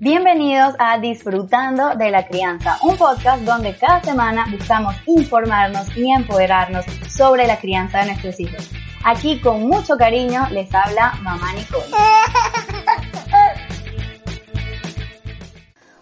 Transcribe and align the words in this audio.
Bienvenidos 0.00 0.74
a 0.78 0.98
Disfrutando 0.98 1.94
de 1.94 2.10
la 2.10 2.26
Crianza, 2.26 2.78
un 2.82 2.96
podcast 2.96 3.42
donde 3.42 3.76
cada 3.76 4.02
semana 4.02 4.46
buscamos 4.50 4.94
informarnos 5.06 5.94
y 5.94 6.10
empoderarnos 6.10 6.86
sobre 7.10 7.46
la 7.46 7.58
crianza 7.58 7.98
de 7.98 8.06
nuestros 8.06 8.40
hijos. 8.40 8.70
Aquí 9.04 9.38
con 9.40 9.66
mucho 9.66 9.98
cariño 9.98 10.48
les 10.50 10.74
habla 10.74 11.18
mamá 11.22 11.52
Nicole. 11.52 11.84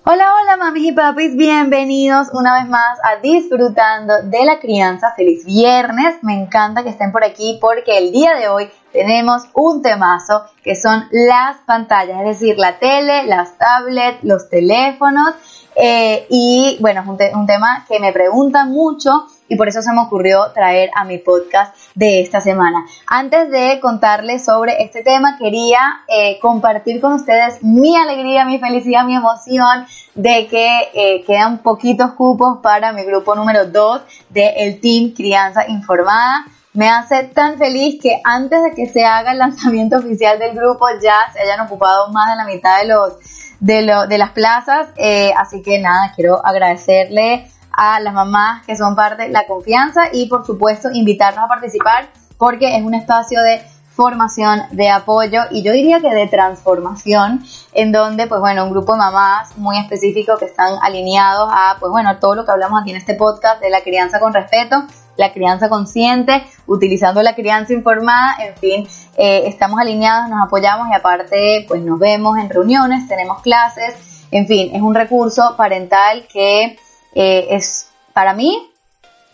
Hola, 0.09 0.35
hola 0.41 0.57
mamis 0.57 0.85
y 0.85 0.93
papis, 0.93 1.35
bienvenidos 1.35 2.29
una 2.33 2.61
vez 2.61 2.69
más 2.69 2.97
a 3.03 3.17
Disfrutando 3.21 4.23
de 4.23 4.45
la 4.45 4.61
Crianza. 4.61 5.13
Feliz 5.17 5.45
viernes, 5.45 6.23
me 6.23 6.41
encanta 6.41 6.85
que 6.85 6.91
estén 6.91 7.11
por 7.11 7.25
aquí 7.25 7.59
porque 7.61 7.99
el 7.99 8.13
día 8.13 8.37
de 8.37 8.47
hoy 8.47 8.71
tenemos 8.93 9.43
un 9.53 9.83
temazo 9.83 10.45
que 10.63 10.77
son 10.77 11.09
las 11.11 11.57
pantallas, 11.67 12.21
es 12.21 12.39
decir, 12.39 12.57
la 12.57 12.79
tele, 12.79 13.27
las 13.27 13.59
tablets, 13.59 14.23
los 14.23 14.49
teléfonos 14.49 15.35
eh, 15.77 16.27
y 16.31 16.79
bueno, 16.81 17.03
es 17.03 17.07
un, 17.07 17.41
un 17.41 17.47
tema 17.47 17.85
que 17.87 18.01
me 18.01 18.13
preguntan 18.13 18.73
mucho 18.73 19.27
y 19.49 19.57
por 19.57 19.69
eso 19.69 19.83
se 19.83 19.93
me 19.93 20.01
ocurrió 20.01 20.51
traer 20.53 20.91
a 20.95 21.05
mi 21.05 21.19
podcast 21.19 21.77
de 21.95 22.21
esta 22.21 22.41
semana. 22.41 22.85
Antes 23.07 23.51
de 23.51 23.79
contarles 23.81 24.45
sobre 24.45 24.83
este 24.83 25.03
tema, 25.03 25.37
quería 25.39 25.79
eh, 26.09 26.39
compartir 26.41 27.01
con 27.01 27.13
ustedes 27.13 27.63
mi 27.63 27.97
alegría, 27.97 28.45
mi 28.45 28.59
felicidad, 28.59 29.05
mi 29.05 29.17
emoción 29.17 29.87
de 30.15 30.47
que 30.49 30.91
eh, 30.95 31.25
quedan 31.25 31.59
poquitos 31.59 32.13
cupos 32.13 32.59
para 32.63 32.93
mi 32.93 33.05
grupo 33.05 33.35
número 33.35 33.67
2 33.67 34.03
del 34.31 34.81
Team 34.81 35.13
Crianza 35.15 35.69
Informada. 35.69 36.47
Me 36.73 36.91
hace 36.91 37.25
tan 37.25 37.57
feliz 37.57 37.99
que 38.03 38.21
antes 38.23 38.63
de 38.63 38.73
que 38.73 38.87
se 38.87 39.05
haga 39.05 39.33
el 39.33 39.39
lanzamiento 39.39 39.97
oficial 39.97 40.39
del 40.39 40.55
grupo 40.55 40.87
ya 41.03 41.33
se 41.33 41.41
hayan 41.41 41.61
ocupado 41.61 42.09
más 42.13 42.31
de 42.31 42.37
la 42.37 42.45
mitad 42.45 42.81
de 42.81 42.89
los 42.89 43.15
de, 43.61 43.83
lo, 43.83 44.07
de 44.07 44.19
las 44.19 44.31
plazas. 44.31 44.89
Eh, 44.97 45.33
así 45.37 45.63
que 45.63 45.79
nada, 45.79 46.13
quiero 46.15 46.45
agradecerle 46.45 47.51
a 47.73 48.01
las 48.01 48.15
mamás 48.15 48.65
que 48.65 48.77
son 48.77 48.97
parte 48.97 49.25
de 49.25 49.29
la 49.29 49.47
confianza 49.47 50.09
y 50.13 50.29
por 50.29 50.47
supuesto 50.47 50.89
invitarnos 50.93 51.45
a 51.45 51.49
participar 51.49 52.09
porque 52.39 52.77
es 52.77 52.83
un 52.83 52.95
espacio 52.95 53.41
de 53.43 53.61
formación, 53.97 54.63
de 54.73 54.91
apoyo 54.91 55.41
y 55.51 55.63
yo 55.63 55.73
diría 55.73 56.01
que 56.01 56.15
de 56.15 56.27
transformación, 56.27 57.43
en 57.73 57.93
donde, 57.93 58.27
pues 58.27 58.41
bueno, 58.41 58.65
un 58.65 58.71
grupo 58.71 58.93
de 58.93 58.99
mamás 58.99 59.57
muy 59.57 59.79
específico 59.79 60.37
que 60.39 60.45
están 60.45 60.75
alineados 60.83 61.49
a, 61.51 61.77
pues 61.81 61.91
bueno, 61.91 62.19
todo 62.19 62.35
lo 62.35 62.45
que 62.45 62.53
hablamos 62.53 62.83
aquí 62.83 62.91
en 62.91 62.99
este 62.99 63.15
podcast 63.15 63.61
de 63.61 63.71
la 63.71 63.81
crianza 63.81 64.21
con 64.21 64.35
respeto, 64.35 64.85
la 65.17 65.33
crianza 65.33 65.69
consciente, 65.69 66.45
utilizando 66.67 67.23
la 67.23 67.35
crianza 67.35 67.73
informada, 67.73 68.37
en 68.41 68.57
fin, 68.57 68.89
eh, 69.17 69.45
estamos 69.47 69.81
alineados, 69.81 70.29
nos 70.29 70.47
apoyamos 70.47 70.89
y 70.91 70.95
aparte, 70.95 71.65
pues 71.69 71.83
nos 71.83 71.99
vemos 71.99 72.39
en 72.39 72.49
reuniones, 72.49 73.09
tenemos 73.09 73.41
clases, 73.43 74.27
en 74.31 74.47
fin, 74.47 74.75
es 74.75 74.83
un 74.83 74.95
recurso 74.95 75.55
parental 75.57 76.27
que 76.33 76.79
eh, 77.15 77.47
es 77.51 77.89
para 78.13 78.35
mí 78.35 78.71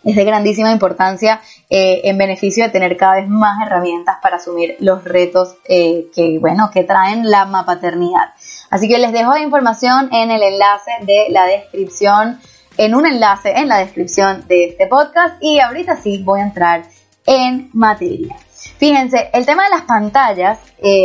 es 0.05 0.17
de 0.17 0.25
grandísima 0.25 0.73
importancia 0.73 1.41
eh, 1.71 2.01
en 2.05 2.19
beneficio 2.19 2.65
de 2.65 2.71
tener 2.71 2.97
cada 2.97 3.17
vez 3.17 3.29
más 3.29 3.65
herramientas 3.65 4.17
para 4.21 4.37
asumir 4.37 4.77
los 4.81 5.05
retos 5.05 5.55
que, 5.65 6.39
bueno, 6.41 6.71
que 6.73 6.83
traen 6.83 7.31
la 7.31 7.49
paternidad. 7.65 8.33
Así 8.71 8.89
que 8.89 8.99
les 8.99 9.13
dejo 9.13 9.33
la 9.33 9.43
información 9.43 10.13
en 10.13 10.33
el 10.33 10.43
enlace 10.43 10.91
de 11.03 11.27
la 11.31 11.45
descripción, 11.45 12.41
en 12.77 12.95
un 12.95 13.07
enlace 13.07 13.53
en 13.57 13.69
la 13.69 13.79
descripción 13.79 14.47
de 14.49 14.65
este 14.65 14.87
podcast 14.87 15.37
y 15.41 15.61
ahorita 15.61 15.97
sí 15.97 16.23
voy 16.23 16.41
a 16.41 16.45
entrar 16.45 16.85
en 17.27 17.71
materia. 17.73 18.37
Fíjense, 18.79 19.31
el 19.33 19.47
tema 19.47 19.65
de 19.65 19.71
las 19.71 19.83
pantallas, 19.83 20.59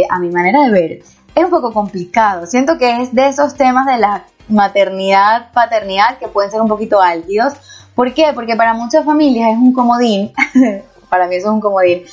a 0.09 0.19
mi 0.19 0.29
manera 0.29 0.63
de 0.63 0.71
ver, 0.71 0.91
es 1.38 1.43
un 1.43 1.49
poco 1.51 1.71
complicado. 1.71 2.47
Siento 2.47 2.77
que 2.77 3.01
es 3.01 3.13
de 3.13 3.27
esos 3.27 3.55
temas 3.55 3.85
de 3.85 3.97
la 3.97 4.25
maternidad, 4.47 5.51
paternidad 5.51 6.17
que 6.17 6.27
pueden 6.27 6.51
ser 6.51 6.61
un 6.61 6.67
poquito 6.67 7.01
álgidos. 7.01 7.53
¿Por 7.95 8.13
qué? 8.13 8.31
Porque 8.33 8.55
para 8.55 8.73
muchas 8.73 9.05
familias 9.05 9.51
es 9.51 9.57
un 9.57 9.73
comodín, 9.73 10.33
para 11.09 11.27
mí 11.27 11.35
eso 11.35 11.47
es 11.47 11.53
un 11.53 11.61
comodín, 11.61 12.03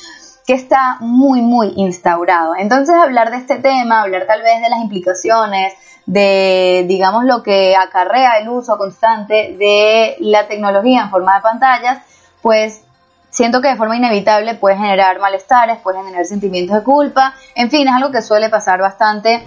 que 0.45 0.53
está 0.53 0.97
muy, 0.99 1.41
muy 1.41 1.73
instaurado. 1.75 2.53
Entonces 2.55 2.95
hablar 2.95 3.31
de 3.31 3.37
este 3.37 3.57
tema, 3.57 4.01
hablar 4.01 4.27
tal 4.27 4.41
vez 4.41 4.61
de 4.61 4.69
las 4.69 4.79
implicaciones, 4.79 5.73
de, 6.05 6.85
digamos, 6.87 7.25
lo 7.25 7.41
que 7.41 7.75
acarrea 7.75 8.39
el 8.39 8.49
uso 8.49 8.77
constante 8.77 9.55
de 9.57 10.15
la 10.19 10.47
tecnología 10.47 11.01
en 11.01 11.09
forma 11.09 11.35
de 11.35 11.41
pantallas, 11.41 11.99
pues 12.41 12.83
siento 13.29 13.61
que 13.61 13.69
de 13.69 13.75
forma 13.75 13.97
inevitable 13.97 14.55
puede 14.55 14.77
generar 14.77 15.19
malestares, 15.19 15.79
puede 15.79 15.99
generar 15.99 16.25
sentimientos 16.25 16.77
de 16.77 16.83
culpa, 16.83 17.33
en 17.55 17.69
fin, 17.69 17.87
es 17.87 17.93
algo 17.93 18.11
que 18.11 18.21
suele 18.21 18.49
pasar 18.49 18.79
bastante 18.79 19.43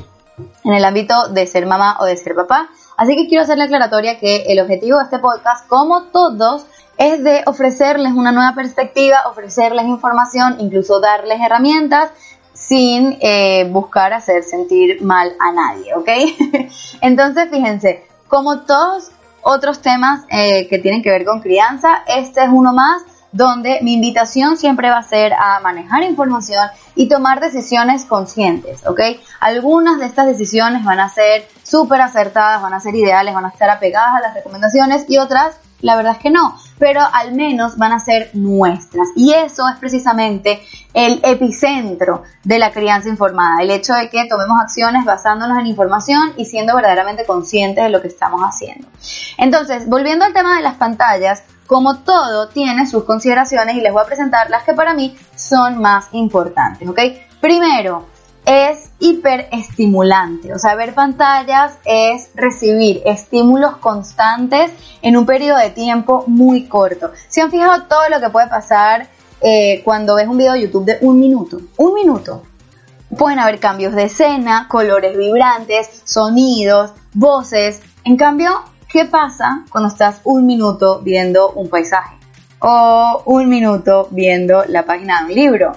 en 0.64 0.72
el 0.72 0.84
ámbito 0.84 1.28
de 1.28 1.47
ser 1.47 1.66
mamá 1.66 1.97
o 2.00 2.04
de 2.04 2.16
ser 2.16 2.34
papá. 2.34 2.68
Así 2.97 3.16
que 3.16 3.28
quiero 3.28 3.44
hacer 3.44 3.58
la 3.58 3.64
aclaratoria 3.64 4.18
que 4.18 4.44
el 4.48 4.60
objetivo 4.60 4.98
de 4.98 5.04
este 5.04 5.18
podcast, 5.18 5.66
como 5.68 6.04
todos, 6.04 6.66
es 6.97 7.22
de 7.22 7.42
ofrecerles 7.47 8.12
una 8.12 8.32
nueva 8.32 8.54
perspectiva, 8.54 9.22
ofrecerles 9.26 9.86
información, 9.86 10.56
incluso 10.58 11.00
darles 11.00 11.41
herramientas 11.41 12.10
sin 12.58 13.16
eh, 13.20 13.69
buscar 13.70 14.12
hacer 14.12 14.42
sentir 14.42 15.02
mal 15.02 15.32
a 15.38 15.52
nadie, 15.52 15.94
¿ok? 15.94 16.08
Entonces, 17.00 17.48
fíjense, 17.50 18.04
como 18.26 18.60
todos 18.60 19.10
otros 19.42 19.80
temas 19.80 20.24
eh, 20.30 20.68
que 20.68 20.78
tienen 20.78 21.02
que 21.02 21.10
ver 21.10 21.24
con 21.24 21.41
crianza, 21.41 22.02
este 22.06 22.42
es 22.42 22.48
uno 22.50 22.72
más 22.72 23.02
donde 23.30 23.80
mi 23.82 23.94
invitación 23.94 24.56
siempre 24.56 24.91
va 24.91 24.98
a 24.98 25.02
ser 25.02 25.32
a 25.34 25.60
manejar 25.60 26.02
información 26.02 26.66
y 26.94 27.08
tomar 27.08 27.41
decisiones 27.41 28.04
conscientes, 28.04 28.86
¿ok? 28.86 29.00
Algunas 29.41 29.98
de 29.98 30.06
estas 30.06 30.26
decisiones 30.26 30.84
van 30.84 30.98
a 30.98 31.08
ser 31.08 31.47
súper 31.62 32.00
acertadas, 32.00 32.62
van 32.62 32.74
a 32.74 32.80
ser 32.80 32.94
ideales, 32.94 33.34
van 33.34 33.44
a 33.44 33.50
estar 33.50 33.68
apegadas 33.68 34.16
a 34.16 34.20
las 34.20 34.34
recomendaciones 34.34 35.04
y 35.08 35.18
otras, 35.18 35.56
la 35.81 35.97
verdad 35.97 36.12
es 36.12 36.19
que 36.19 36.31
no, 36.31 36.56
pero 36.78 37.00
al 37.12 37.34
menos 37.34 37.77
van 37.77 37.93
a 37.93 37.99
ser 37.99 38.31
nuestras. 38.34 39.09
Y 39.15 39.33
eso 39.33 39.69
es 39.69 39.78
precisamente 39.78 40.61
el 40.93 41.21
epicentro 41.22 42.22
de 42.44 42.59
la 42.59 42.72
crianza 42.72 43.09
informada, 43.09 43.62
el 43.62 43.71
hecho 43.71 43.94
de 43.94 44.09
que 44.09 44.27
tomemos 44.27 44.61
acciones 44.61 45.05
basándonos 45.05 45.59
en 45.59 45.66
información 45.66 46.33
y 46.37 46.44
siendo 46.44 46.75
verdaderamente 46.75 47.25
conscientes 47.25 47.84
de 47.84 47.91
lo 47.91 48.03
que 48.03 48.09
estamos 48.09 48.41
haciendo. 48.43 48.89
Entonces, 49.37 49.89
volviendo 49.89 50.25
al 50.25 50.33
tema 50.33 50.56
de 50.56 50.62
las 50.62 50.75
pantallas, 50.75 51.44
como 51.66 51.99
todo 51.99 52.49
tiene 52.49 52.87
sus 52.87 53.05
consideraciones 53.05 53.77
y 53.77 53.81
les 53.81 53.93
voy 53.93 54.03
a 54.03 54.06
presentar 54.06 54.49
las 54.50 54.65
que 54.65 54.72
para 54.72 54.95
mí 54.95 55.16
son 55.37 55.81
más 55.81 56.09
importantes, 56.12 56.89
¿ok? 56.89 56.99
Primero, 57.41 58.06
es 58.47 58.91
hiperestimulante, 58.99 60.54
o 60.54 60.59
sea, 60.59 60.75
ver 60.75 60.94
pantallas 60.94 61.75
es 61.84 62.31
recibir 62.34 63.03
estímulos 63.04 63.76
constantes 63.76 64.71
en 65.03 65.16
un 65.16 65.26
periodo 65.26 65.59
de 65.59 65.71
tiempo 65.71 66.25
muy 66.26 66.66
corto. 66.66 67.12
¿Se 67.28 67.41
han 67.41 67.50
fijado 67.50 67.84
todo 67.84 68.09
lo 68.09 68.21
que 68.21 68.31
puede 68.31 68.48
pasar 68.48 69.06
eh, 69.41 69.82
cuando 69.84 70.15
ves 70.15 70.27
un 70.27 70.38
video 70.38 70.54
de 70.54 70.62
YouTube 70.62 70.84
de 70.84 70.98
un 71.03 71.21
minuto? 71.21 71.60
Un 71.77 71.94
minuto. 71.94 72.43
Pueden 73.16 73.38
haber 73.38 73.59
cambios 73.59 73.94
de 73.94 74.04
escena, 74.04 74.66
colores 74.69 75.16
vibrantes, 75.16 76.03
sonidos, 76.04 76.93
voces. 77.15 77.81
En 78.04 78.16
cambio, 78.16 78.50
¿Qué 78.88 79.04
pasa 79.04 79.66
cuando 79.71 79.88
estás 79.88 80.22
un 80.25 80.47
minuto 80.47 81.00
viendo 81.00 81.50
un 81.50 81.69
paisaje? 81.69 82.16
O 82.60 83.22
un 83.27 83.47
minuto 83.47 84.09
viendo 84.10 84.65
la 84.66 84.87
página 84.87 85.19
de 85.19 85.25
un 85.27 85.34
libro. 85.34 85.72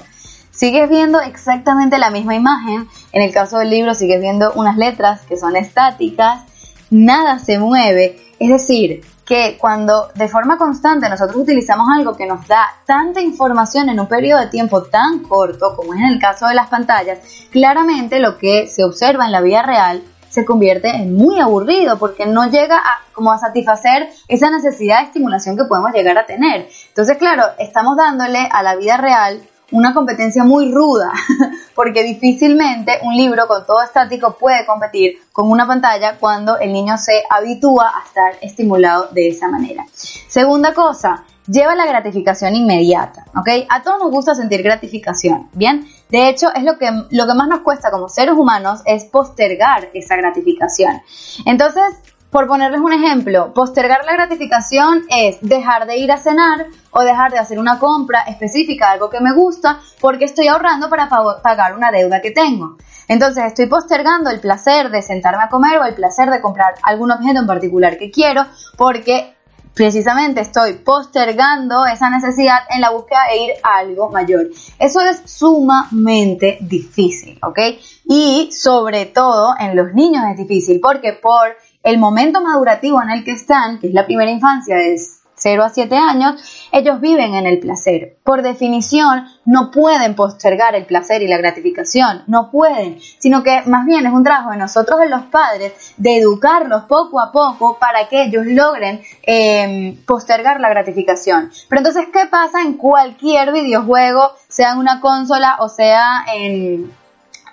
Sigues 0.61 0.87
viendo 0.91 1.19
exactamente 1.19 1.97
la 1.97 2.11
misma 2.11 2.35
imagen. 2.35 2.87
En 3.13 3.23
el 3.23 3.33
caso 3.33 3.57
del 3.57 3.71
libro 3.71 3.95
sigues 3.95 4.21
viendo 4.21 4.53
unas 4.53 4.77
letras 4.77 5.21
que 5.21 5.35
son 5.35 5.55
estáticas. 5.55 6.43
Nada 6.91 7.39
se 7.39 7.57
mueve. 7.57 8.19
Es 8.37 8.47
decir, 8.47 9.01
que 9.25 9.57
cuando 9.59 10.09
de 10.13 10.27
forma 10.27 10.59
constante 10.59 11.09
nosotros 11.09 11.37
utilizamos 11.37 11.87
algo 11.91 12.15
que 12.15 12.27
nos 12.27 12.47
da 12.47 12.67
tanta 12.85 13.21
información 13.21 13.89
en 13.89 13.99
un 13.99 14.05
periodo 14.05 14.39
de 14.39 14.49
tiempo 14.49 14.83
tan 14.83 15.23
corto 15.23 15.75
como 15.75 15.95
es 15.95 15.99
en 15.99 16.09
el 16.09 16.19
caso 16.19 16.45
de 16.45 16.53
las 16.53 16.69
pantallas, 16.69 17.17
claramente 17.49 18.19
lo 18.19 18.37
que 18.37 18.67
se 18.67 18.83
observa 18.83 19.25
en 19.25 19.31
la 19.31 19.41
vida 19.41 19.63
real 19.63 20.03
se 20.29 20.45
convierte 20.45 20.89
en 20.89 21.15
muy 21.15 21.39
aburrido 21.39 21.97
porque 21.97 22.27
no 22.27 22.51
llega 22.51 22.77
a 22.77 23.01
como 23.13 23.31
a 23.31 23.39
satisfacer 23.39 24.09
esa 24.27 24.51
necesidad 24.51 24.99
de 24.99 25.05
estimulación 25.05 25.57
que 25.57 25.65
podemos 25.65 25.91
llegar 25.91 26.19
a 26.19 26.27
tener. 26.27 26.69
Entonces, 26.89 27.17
claro, 27.17 27.45
estamos 27.57 27.97
dándole 27.97 28.47
a 28.51 28.61
la 28.61 28.75
vida 28.75 28.97
real 28.97 29.41
una 29.71 29.93
competencia 29.93 30.43
muy 30.43 30.71
ruda, 30.71 31.11
porque 31.75 32.03
difícilmente 32.03 32.99
un 33.03 33.15
libro 33.15 33.47
con 33.47 33.65
todo 33.65 33.81
estático 33.81 34.37
puede 34.39 34.65
competir 34.65 35.19
con 35.31 35.49
una 35.49 35.65
pantalla 35.65 36.17
cuando 36.19 36.57
el 36.59 36.71
niño 36.73 36.97
se 36.97 37.23
habitúa 37.29 37.91
a 37.95 38.05
estar 38.05 38.33
estimulado 38.41 39.07
de 39.11 39.29
esa 39.29 39.47
manera. 39.47 39.85
Segunda 40.27 40.73
cosa, 40.73 41.23
lleva 41.47 41.75
la 41.75 41.85
gratificación 41.85 42.55
inmediata. 42.55 43.25
A 43.69 43.83
todos 43.83 43.99
nos 43.99 44.11
gusta 44.11 44.35
sentir 44.35 44.63
gratificación, 44.63 45.49
¿bien? 45.53 45.87
De 46.09 46.29
hecho, 46.29 46.53
es 46.53 46.63
lo 46.63 46.77
que, 46.77 46.89
lo 47.09 47.25
que 47.25 47.33
más 47.33 47.47
nos 47.47 47.61
cuesta 47.61 47.91
como 47.91 48.09
seres 48.09 48.35
humanos 48.35 48.81
es 48.85 49.05
postergar 49.05 49.89
esa 49.93 50.15
gratificación. 50.15 51.01
Entonces, 51.45 51.83
por 52.31 52.47
ponerles 52.47 52.79
un 52.79 52.93
ejemplo, 52.93 53.53
postergar 53.53 54.05
la 54.05 54.13
gratificación 54.13 55.03
es 55.09 55.37
dejar 55.41 55.85
de 55.85 55.97
ir 55.97 56.11
a 56.11 56.17
cenar 56.17 56.67
o 56.91 57.01
dejar 57.01 57.31
de 57.31 57.39
hacer 57.39 57.59
una 57.59 57.77
compra 57.77 58.21
específica 58.21 58.89
algo 58.89 59.09
que 59.09 59.19
me 59.19 59.33
gusta 59.33 59.79
porque 59.99 60.25
estoy 60.25 60.47
ahorrando 60.47 60.89
para 60.89 61.09
pagar 61.09 61.75
una 61.75 61.91
deuda 61.91 62.21
que 62.21 62.31
tengo. 62.31 62.77
Entonces 63.09 63.43
estoy 63.45 63.65
postergando 63.65 64.29
el 64.29 64.39
placer 64.39 64.89
de 64.89 65.01
sentarme 65.01 65.43
a 65.43 65.49
comer 65.49 65.77
o 65.79 65.83
el 65.83 65.93
placer 65.93 66.29
de 66.29 66.39
comprar 66.39 66.75
algún 66.83 67.11
objeto 67.11 67.41
en 67.41 67.47
particular 67.47 67.97
que 67.97 68.09
quiero 68.09 68.45
porque 68.77 69.35
precisamente 69.73 70.41
estoy 70.41 70.73
postergando 70.73 71.85
esa 71.85 72.09
necesidad 72.09 72.59
en 72.69 72.81
la 72.81 72.91
búsqueda 72.91 73.21
de 73.29 73.43
ir 73.43 73.51
a 73.63 73.79
algo 73.79 74.09
mayor. 74.09 74.47
Eso 74.79 75.01
es 75.01 75.21
sumamente 75.25 76.57
difícil, 76.61 77.37
¿ok? 77.43 77.59
Y 78.05 78.49
sobre 78.51 79.05
todo 79.07 79.55
en 79.59 79.75
los 79.75 79.93
niños 79.93 80.23
es 80.31 80.37
difícil 80.37 80.79
porque 80.81 81.13
por 81.13 81.55
el 81.83 81.97
momento 81.97 82.41
madurativo 82.41 83.01
en 83.01 83.09
el 83.09 83.23
que 83.23 83.31
están, 83.31 83.79
que 83.79 83.87
es 83.87 83.93
la 83.93 84.05
primera 84.05 84.31
infancia, 84.31 84.77
es 84.77 85.21
0 85.41 85.63
a 85.63 85.69
7 85.69 85.95
años, 85.95 86.69
ellos 86.71 87.01
viven 87.01 87.33
en 87.33 87.45
el 87.47 87.59
placer. 87.59 88.17
Por 88.23 88.43
definición, 88.43 89.25
no 89.45 89.71
pueden 89.71 90.15
postergar 90.15 90.75
el 90.75 90.85
placer 90.85 91.21
y 91.23 91.27
la 91.27 91.37
gratificación, 91.37 92.23
no 92.27 92.51
pueden, 92.51 92.99
sino 93.19 93.41
que 93.41 93.63
más 93.65 93.85
bien 93.85 94.05
es 94.05 94.13
un 94.13 94.23
trabajo 94.23 94.51
de 94.51 94.57
nosotros, 94.57 94.99
de 94.99 95.09
los 95.09 95.23
padres, 95.23 95.73
de 95.97 96.17
educarlos 96.17 96.83
poco 96.83 97.19
a 97.19 97.31
poco 97.31 97.77
para 97.79 98.07
que 98.07 98.23
ellos 98.23 98.45
logren 98.45 99.01
em, 99.23 99.97
postergar 100.05 100.59
la 100.59 100.69
gratificación. 100.69 101.51
Pero 101.67 101.79
entonces, 101.79 102.05
¿qué 102.13 102.27
pasa 102.29 102.61
en 102.61 102.73
cualquier 102.77 103.51
videojuego, 103.51 104.33
sea 104.47 104.73
en 104.73 104.77
una 104.77 105.01
consola 105.01 105.55
o 105.59 105.69
sea 105.69 106.25
en, 106.35 106.91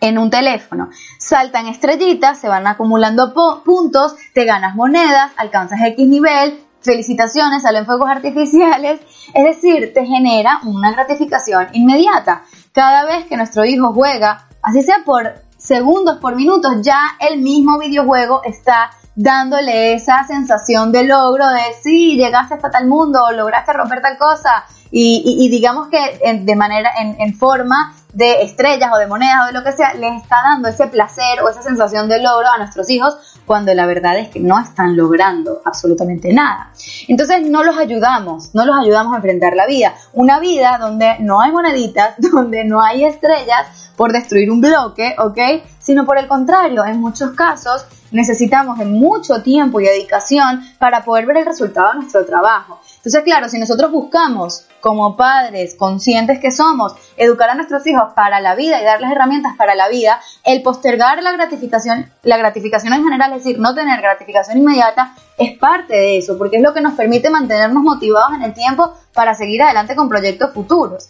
en 0.00 0.18
un 0.18 0.30
teléfono. 0.30 0.90
Saltan 1.18 1.66
estrellitas, 1.66 2.38
se 2.38 2.48
van 2.48 2.66
acumulando 2.66 3.32
puntos, 3.64 4.14
te 4.34 4.44
ganas 4.44 4.74
monedas, 4.74 5.32
alcanzas 5.36 5.80
X 5.82 6.06
nivel, 6.06 6.60
felicitaciones, 6.80 7.62
salen 7.62 7.86
fuegos 7.86 8.08
artificiales, 8.08 9.00
es 9.34 9.44
decir, 9.44 9.92
te 9.92 10.06
genera 10.06 10.60
una 10.64 10.92
gratificación 10.92 11.68
inmediata. 11.72 12.42
Cada 12.72 13.04
vez 13.04 13.26
que 13.26 13.36
nuestro 13.36 13.64
hijo 13.64 13.92
juega, 13.92 14.48
así 14.62 14.82
sea 14.82 15.02
por 15.04 15.34
segundos, 15.56 16.18
por 16.18 16.36
minutos, 16.36 16.76
ya 16.82 17.00
el 17.20 17.40
mismo 17.40 17.78
videojuego 17.78 18.42
está 18.44 18.90
dándole 19.18 19.94
esa 19.94 20.24
sensación 20.28 20.92
de 20.92 21.02
logro 21.02 21.44
de 21.48 21.60
sí, 21.82 22.16
llegaste 22.16 22.54
hasta 22.54 22.70
tal 22.70 22.86
mundo, 22.86 23.20
lograste 23.32 23.72
romper 23.72 24.00
tal 24.00 24.16
cosa, 24.16 24.64
y, 24.90 25.48
digamos 25.50 25.88
que 25.88 26.38
de 26.38 26.56
manera, 26.56 26.90
en, 26.98 27.20
en, 27.20 27.34
forma 27.34 27.94
de 28.14 28.42
estrellas 28.42 28.90
o 28.94 28.96
de 28.96 29.06
monedas 29.06 29.42
o 29.42 29.46
de 29.48 29.52
lo 29.52 29.62
que 29.62 29.72
sea, 29.72 29.92
les 29.94 30.22
está 30.22 30.36
dando 30.42 30.68
ese 30.68 30.86
placer 30.86 31.42
o 31.42 31.50
esa 31.50 31.60
sensación 31.60 32.08
de 32.08 32.22
logro 32.22 32.48
a 32.48 32.56
nuestros 32.56 32.88
hijos 32.88 33.18
cuando 33.44 33.74
la 33.74 33.84
verdad 33.84 34.18
es 34.18 34.28
que 34.28 34.40
no 34.40 34.58
están 34.58 34.96
logrando 34.96 35.60
absolutamente 35.64 36.32
nada. 36.32 36.72
Entonces 37.06 37.46
no 37.50 37.64
los 37.64 37.76
ayudamos, 37.76 38.54
no 38.54 38.64
los 38.64 38.78
ayudamos 38.78 39.12
a 39.12 39.16
enfrentar 39.16 39.54
la 39.54 39.66
vida. 39.66 39.94
Una 40.14 40.40
vida 40.40 40.78
donde 40.78 41.18
no 41.18 41.42
hay 41.42 41.52
moneditas, 41.52 42.14
donde 42.32 42.64
no 42.64 42.80
hay 42.82 43.04
estrellas 43.04 43.90
por 43.96 44.12
destruir 44.12 44.50
un 44.50 44.60
bloque, 44.60 45.16
¿ok? 45.18 45.38
Sino 45.78 46.06
por 46.06 46.18
el 46.18 46.28
contrario, 46.28 46.84
en 46.86 47.00
muchos 47.00 47.32
casos 47.32 47.84
necesitamos 48.10 48.78
de 48.78 48.84
mucho 48.84 49.42
tiempo 49.42 49.80
y 49.80 49.84
dedicación 49.84 50.64
para 50.78 51.04
poder 51.04 51.26
ver 51.26 51.38
el 51.38 51.46
resultado 51.46 51.92
de 51.92 51.98
nuestro 52.00 52.24
trabajo. 52.24 52.80
Entonces, 52.96 53.22
claro, 53.22 53.48
si 53.48 53.58
nosotros 53.58 53.90
buscamos 53.90 54.64
como 54.80 55.16
padres 55.16 55.74
conscientes 55.74 56.38
que 56.38 56.50
somos, 56.50 56.94
educar 57.16 57.50
a 57.50 57.54
nuestros 57.54 57.86
hijos 57.86 58.12
para 58.14 58.40
la 58.40 58.54
vida 58.54 58.80
y 58.80 58.84
darles 58.84 59.10
herramientas 59.10 59.56
para 59.56 59.74
la 59.74 59.88
vida, 59.88 60.20
el 60.44 60.62
postergar 60.62 61.22
la 61.22 61.32
gratificación, 61.32 62.10
la 62.22 62.36
gratificación 62.36 62.92
en 62.92 63.04
general, 63.04 63.32
es 63.32 63.44
decir, 63.44 63.58
no 63.58 63.74
tener 63.74 64.00
gratificación 64.00 64.58
inmediata, 64.58 65.14
es 65.36 65.56
parte 65.56 65.94
de 65.94 66.18
eso, 66.18 66.36
porque 66.36 66.56
es 66.56 66.62
lo 66.62 66.74
que 66.74 66.80
nos 66.80 66.94
permite 66.94 67.30
mantenernos 67.30 67.82
motivados 67.82 68.32
en 68.34 68.42
el 68.42 68.54
tiempo 68.54 68.94
para 69.14 69.34
seguir 69.34 69.62
adelante 69.62 69.94
con 69.94 70.08
proyectos 70.08 70.52
futuros. 70.52 71.08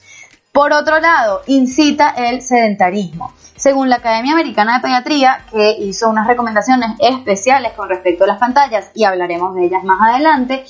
Por 0.52 0.72
otro 0.72 0.98
lado, 0.98 1.42
incita 1.46 2.10
el 2.10 2.42
sedentarismo. 2.42 3.32
Según 3.56 3.88
la 3.88 3.96
Academia 3.96 4.32
Americana 4.32 4.76
de 4.76 4.80
Pediatría, 4.82 5.44
que 5.50 5.72
hizo 5.80 6.08
unas 6.08 6.26
recomendaciones 6.26 6.90
especiales 6.98 7.72
con 7.72 7.88
respecto 7.88 8.24
a 8.24 8.28
las 8.28 8.38
pantallas 8.38 8.90
y 8.94 9.04
hablaremos 9.04 9.54
de 9.54 9.64
ellas 9.64 9.84
más 9.84 10.00
adelante, 10.00 10.64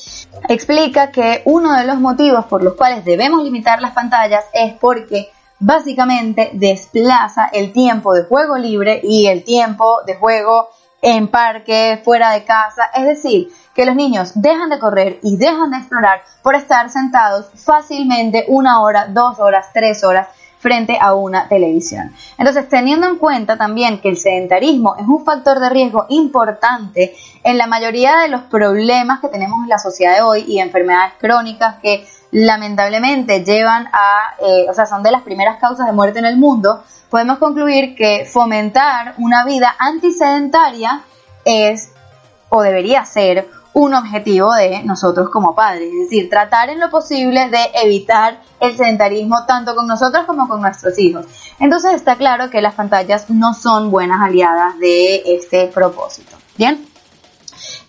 explica 0.49 1.11
que 1.11 1.43
uno 1.45 1.75
de 1.75 1.85
los 1.85 2.01
motivos 2.01 2.47
por 2.47 2.63
los 2.63 2.75
cuales 2.75 3.05
debemos 3.05 3.43
limitar 3.45 3.81
las 3.81 3.93
pantallas 3.93 4.45
es 4.53 4.73
porque 4.75 5.31
básicamente 5.61 6.51
desplaza 6.55 7.47
el 7.53 7.73
tiempo 7.73 8.15
de 8.15 8.25
juego 8.25 8.57
libre 8.57 9.01
y 9.03 9.27
el 9.27 9.45
tiempo 9.45 9.99
de 10.07 10.15
juego 10.15 10.71
en 11.03 11.29
parque, 11.29 12.01
fuera 12.05 12.33
de 12.33 12.45
casa, 12.45 12.91
es 12.95 13.07
decir, 13.07 13.49
que 13.75 13.87
los 13.87 13.95
niños 13.95 14.33
dejan 14.35 14.71
de 14.71 14.79
correr 14.79 15.21
y 15.23 15.37
dejan 15.37 15.71
de 15.71 15.79
explorar 15.79 16.23
por 16.43 16.57
estar 16.57 16.91
sentados 16.91 17.47
fácilmente 17.55 18.45
una 18.49 18.81
hora, 18.81 19.07
dos 19.07 19.39
horas, 19.39 19.67
tres 19.73 20.03
horas 20.03 20.29
frente 20.59 20.99
a 21.01 21.15
una 21.15 21.49
televisión. 21.49 22.13
Entonces, 22.37 22.69
teniendo 22.69 23.07
en 23.07 23.19
cuenta 23.19 23.57
también 23.57 24.01
que 24.01 24.09
el 24.09 24.17
sedentarismo 24.17 24.97
es 24.97 25.07
un 25.07 25.25
factor 25.25 25.61
de 25.61 25.71
riesgo 25.71 26.07
importante 26.09 27.15
en 27.45 27.57
la 27.59 27.67
mayoría 27.67 28.17
de 28.19 28.29
los 28.29 28.43
problemas 28.43 29.21
que 29.21 29.29
tenemos 29.29 29.63
en 29.63 29.69
la 29.69 29.79
sociedad 29.79 30.17
de 30.17 30.23
hoy 30.23 30.45
y 30.49 30.59
enfermedades 30.59 31.15
crónicas 31.19 31.77
que 31.81 32.07
lamentablemente 32.31 33.45
llevan 33.45 33.89
a, 33.93 34.35
eh, 34.41 34.67
o 34.69 34.75
sea, 34.75 34.87
son 34.87 35.03
de 35.03 35.11
las 35.11 35.23
primeras 35.23 35.59
causas 35.59 35.87
de 35.87 35.93
muerte 35.93 36.19
en 36.19 36.27
el 36.27 36.37
mundo, 36.37 36.83
podemos 37.11 37.39
concluir 37.39 37.95
que 37.97 38.27
fomentar 38.31 39.15
una 39.19 39.45
vida 39.45 39.75
antisedentaria 39.79 41.03
es 41.45 41.91
o 42.51 42.63
debería 42.63 43.05
ser 43.05 43.49
un 43.75 43.95
objetivo 43.95 44.53
de 44.55 44.83
nosotros 44.83 45.29
como 45.31 45.55
padres, 45.55 45.89
es 45.93 46.11
decir, 46.11 46.29
tratar 46.29 46.69
en 46.71 46.81
lo 46.81 46.91
posible 46.91 47.49
de 47.49 47.71
evitar 47.75 48.41
el 48.61 48.77
sedentarismo 48.77 49.45
tanto 49.47 49.75
con 49.75 49.87
nosotros 49.87 50.25
como 50.27 50.49
con 50.49 50.61
nuestros 50.61 50.99
hijos. 50.99 51.27
Entonces 51.61 51.95
está 51.95 52.17
claro 52.17 52.51
que 52.51 52.61
las 52.61 52.75
pantallas 52.75 53.31
no 53.31 53.55
son 53.55 53.91
buenas 53.91 54.21
aliadas 54.21 54.79
de 54.79 55.23
este 55.27 55.67
propósito. 55.67 56.37
Bien, 56.57 56.85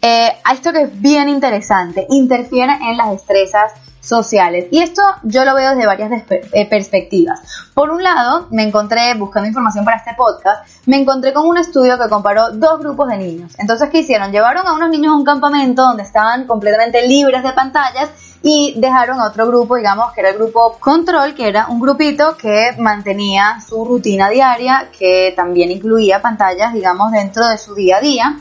eh, 0.01 0.29
esto 0.53 0.71
que 0.71 0.83
es 0.83 1.01
bien 1.01 1.27
interesante, 1.27 2.05
interfiere 2.09 2.73
en 2.73 2.97
las 2.97 3.09
destrezas 3.09 3.71
sociales. 4.01 4.67
Y 4.71 4.81
esto 4.81 5.01
yo 5.23 5.45
lo 5.45 5.55
veo 5.55 5.71
desde 5.71 5.85
varias 5.85 6.11
eh, 6.29 6.65
perspectivas. 6.69 7.41
Por 7.73 7.89
un 7.89 8.03
lado, 8.03 8.47
me 8.51 8.63
encontré, 8.63 9.13
buscando 9.15 9.47
información 9.47 9.85
para 9.85 9.97
este 9.97 10.13
podcast, 10.15 10.67
me 10.85 10.97
encontré 10.97 11.33
con 11.33 11.45
un 11.47 11.57
estudio 11.57 11.97
que 11.97 12.09
comparó 12.09 12.51
dos 12.51 12.79
grupos 12.79 13.09
de 13.09 13.17
niños. 13.17 13.53
Entonces, 13.57 13.89
¿qué 13.89 13.99
hicieron? 13.99 14.31
Llevaron 14.31 14.67
a 14.67 14.73
unos 14.73 14.89
niños 14.89 15.13
a 15.13 15.17
un 15.17 15.23
campamento 15.23 15.83
donde 15.83 16.03
estaban 16.03 16.47
completamente 16.47 17.07
libres 17.07 17.43
de 17.43 17.51
pantallas 17.53 18.09
y 18.41 18.73
dejaron 18.77 19.19
a 19.19 19.27
otro 19.27 19.47
grupo, 19.47 19.75
digamos, 19.75 20.13
que 20.13 20.21
era 20.21 20.29
el 20.29 20.37
grupo 20.37 20.77
control, 20.79 21.33
que 21.33 21.47
era 21.47 21.67
un 21.67 21.79
grupito 21.79 22.37
que 22.37 22.71
mantenía 22.77 23.59
su 23.67 23.83
rutina 23.83 24.29
diaria, 24.29 24.89
que 24.97 25.33
también 25.35 25.71
incluía 25.71 26.21
pantallas, 26.21 26.73
digamos, 26.73 27.11
dentro 27.11 27.47
de 27.47 27.57
su 27.57 27.75
día 27.75 27.97
a 27.97 28.01
día. 28.01 28.39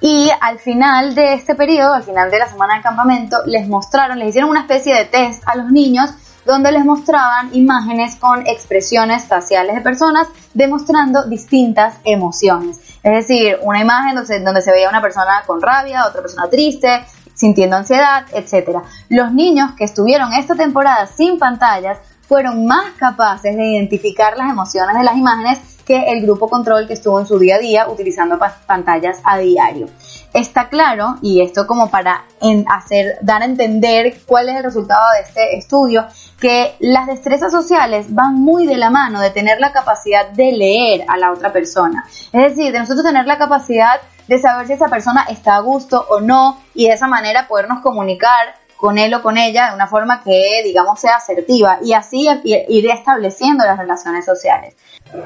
Y 0.00 0.30
al 0.40 0.58
final 0.58 1.14
de 1.14 1.34
este 1.34 1.54
periodo, 1.54 1.94
al 1.94 2.02
final 2.02 2.30
de 2.30 2.38
la 2.38 2.48
semana 2.48 2.76
de 2.76 2.82
campamento, 2.82 3.38
les 3.46 3.66
mostraron, 3.68 4.18
les 4.18 4.28
hicieron 4.28 4.50
una 4.50 4.60
especie 4.60 4.94
de 4.94 5.04
test 5.06 5.42
a 5.46 5.56
los 5.56 5.70
niños 5.70 6.10
donde 6.44 6.72
les 6.72 6.84
mostraban 6.84 7.50
imágenes 7.52 8.16
con 8.16 8.46
expresiones 8.46 9.24
faciales 9.26 9.74
de 9.74 9.82
personas 9.82 10.28
demostrando 10.54 11.24
distintas 11.24 11.96
emociones. 12.04 12.78
Es 13.02 13.12
decir, 13.12 13.58
una 13.62 13.80
imagen 13.80 14.14
donde, 14.14 14.40
donde 14.40 14.62
se 14.62 14.70
veía 14.70 14.88
una 14.88 15.02
persona 15.02 15.42
con 15.46 15.60
rabia, 15.60 16.06
otra 16.06 16.22
persona 16.22 16.48
triste, 16.48 17.04
sintiendo 17.34 17.76
ansiedad, 17.76 18.24
etc. 18.32 18.78
Los 19.08 19.32
niños 19.32 19.72
que 19.76 19.84
estuvieron 19.84 20.32
esta 20.32 20.54
temporada 20.54 21.06
sin 21.06 21.38
pantallas 21.38 21.98
fueron 22.26 22.66
más 22.66 22.92
capaces 22.98 23.56
de 23.56 23.64
identificar 23.64 24.36
las 24.36 24.50
emociones 24.50 24.96
de 24.96 25.04
las 25.04 25.16
imágenes 25.16 25.58
que 25.88 26.12
el 26.12 26.20
grupo 26.20 26.50
control 26.50 26.86
que 26.86 26.92
estuvo 26.92 27.18
en 27.18 27.26
su 27.26 27.38
día 27.38 27.56
a 27.56 27.58
día 27.58 27.88
utilizando 27.88 28.38
pantallas 28.66 29.20
a 29.24 29.38
diario. 29.38 29.86
Está 30.34 30.68
claro, 30.68 31.16
y 31.22 31.40
esto 31.40 31.66
como 31.66 31.90
para 31.90 32.24
hacer, 32.68 33.16
dar 33.22 33.40
a 33.40 33.46
entender 33.46 34.18
cuál 34.26 34.50
es 34.50 34.56
el 34.56 34.64
resultado 34.64 35.02
de 35.14 35.20
este 35.26 35.56
estudio, 35.56 36.06
que 36.38 36.76
las 36.80 37.06
destrezas 37.06 37.50
sociales 37.50 38.14
van 38.14 38.34
muy 38.34 38.66
de 38.66 38.76
la 38.76 38.90
mano 38.90 39.18
de 39.22 39.30
tener 39.30 39.60
la 39.60 39.72
capacidad 39.72 40.28
de 40.28 40.52
leer 40.52 41.06
a 41.08 41.16
la 41.16 41.32
otra 41.32 41.54
persona. 41.54 42.04
Es 42.32 42.54
decir, 42.54 42.70
de 42.70 42.80
nosotros 42.80 43.06
tener 43.06 43.26
la 43.26 43.38
capacidad 43.38 43.98
de 44.28 44.38
saber 44.38 44.66
si 44.66 44.74
esa 44.74 44.88
persona 44.88 45.24
está 45.30 45.56
a 45.56 45.60
gusto 45.60 46.04
o 46.10 46.20
no 46.20 46.60
y 46.74 46.88
de 46.88 46.92
esa 46.92 47.08
manera 47.08 47.48
podernos 47.48 47.80
comunicar 47.80 48.57
con 48.78 48.96
él 48.96 49.12
o 49.12 49.22
con 49.22 49.36
ella 49.36 49.68
de 49.68 49.74
una 49.74 49.88
forma 49.88 50.22
que, 50.22 50.62
digamos, 50.64 51.00
sea 51.00 51.16
asertiva 51.16 51.78
y 51.82 51.92
así 51.92 52.26
ir 52.44 52.90
estableciendo 52.90 53.64
las 53.64 53.76
relaciones 53.76 54.24
sociales. 54.24 54.74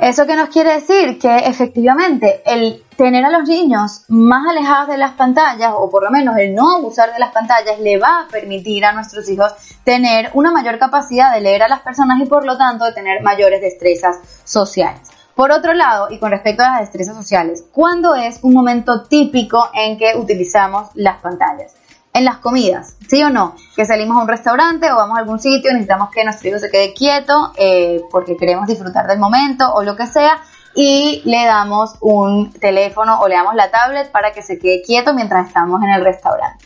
¿Eso 0.01 0.27
qué 0.27 0.37
nos 0.37 0.49
quiere 0.49 0.75
decir? 0.75 1.19
Que 1.19 1.37
efectivamente 1.39 2.43
el 2.47 2.83
tener 2.97 3.25
a 3.25 3.31
los 3.31 3.49
niños 3.49 4.05
más 4.09 4.47
alejados 4.49 4.89
de 4.89 4.97
las 4.97 5.13
pantallas 5.13 5.73
o 5.77 5.91
por 5.91 6.05
lo 6.05 6.11
menos 6.11 6.37
el 6.39 6.55
no 6.55 6.77
abusar 6.77 7.13
de 7.13 7.19
las 7.19 7.33
pantallas 7.33 7.79
le 7.81 7.99
va 7.99 8.21
a 8.21 8.29
permitir 8.29 8.85
a 8.85 8.93
nuestros 8.93 9.29
hijos 9.29 9.53
tener 9.85 10.31
una 10.35 10.51
mayor 10.51 10.79
capacidad 10.79 11.35
de 11.35 11.41
leer 11.41 11.65
a 11.65 11.69
las 11.69 11.81
personas 11.81 12.21
y 12.21 12.27
por 12.27 12.45
lo 12.45 12.57
tanto 12.57 12.85
de 12.85 12.93
tener 12.93 13.23
mayores 13.23 13.61
destrezas 13.61 14.17
sociales. 14.45 15.11
Por 15.35 15.51
otro 15.51 15.73
lado, 15.73 16.09
y 16.11 16.19
con 16.19 16.31
respecto 16.31 16.63
a 16.63 16.71
las 16.71 16.81
destrezas 16.81 17.17
sociales, 17.17 17.65
¿cuándo 17.73 18.15
es 18.15 18.39
un 18.43 18.55
momento 18.55 19.03
típico 19.05 19.69
en 19.75 19.99
que 19.99 20.13
utilizamos 20.17 20.91
las 20.95 21.21
pantallas? 21.21 21.75
En 22.14 22.25
las 22.25 22.38
comidas, 22.38 22.97
¿sí 23.09 23.23
o 23.23 23.31
no? 23.31 23.57
Que 23.75 23.87
salimos 23.87 24.16
a 24.16 24.21
un 24.21 24.28
restaurante 24.28 24.90
o 24.92 24.97
vamos 24.97 25.16
a 25.16 25.21
algún 25.21 25.40
sitio, 25.40 25.73
necesitamos 25.73 26.11
que 26.11 26.25
nuestro 26.25 26.49
hijo 26.49 26.59
se 26.59 26.71
quede 26.71 26.92
quieto 26.92 27.52
eh, 27.57 28.02
porque 28.11 28.37
queremos 28.37 28.66
disfrutar 28.66 29.07
del 29.07 29.19
momento 29.19 29.73
o 29.73 29.83
lo 29.83 29.97
que 29.97 30.07
sea. 30.07 30.38
y 30.75 31.21
le 31.26 31.45
damos 31.45 31.97
un 32.00 32.50
teléfono 32.50 33.21
o 33.21 33.28
le 33.28 33.35
damos 33.35 33.54
la 33.54 33.71
tablet 33.71 34.11
para 34.11 34.33
que 34.33 34.40
se 34.40 34.59
quede 34.59 34.81
quieto 34.81 35.12
mientras 35.12 35.49
estamos 35.49 35.83
en 35.83 35.90
el 35.90 36.02
restaurante. 36.02 36.64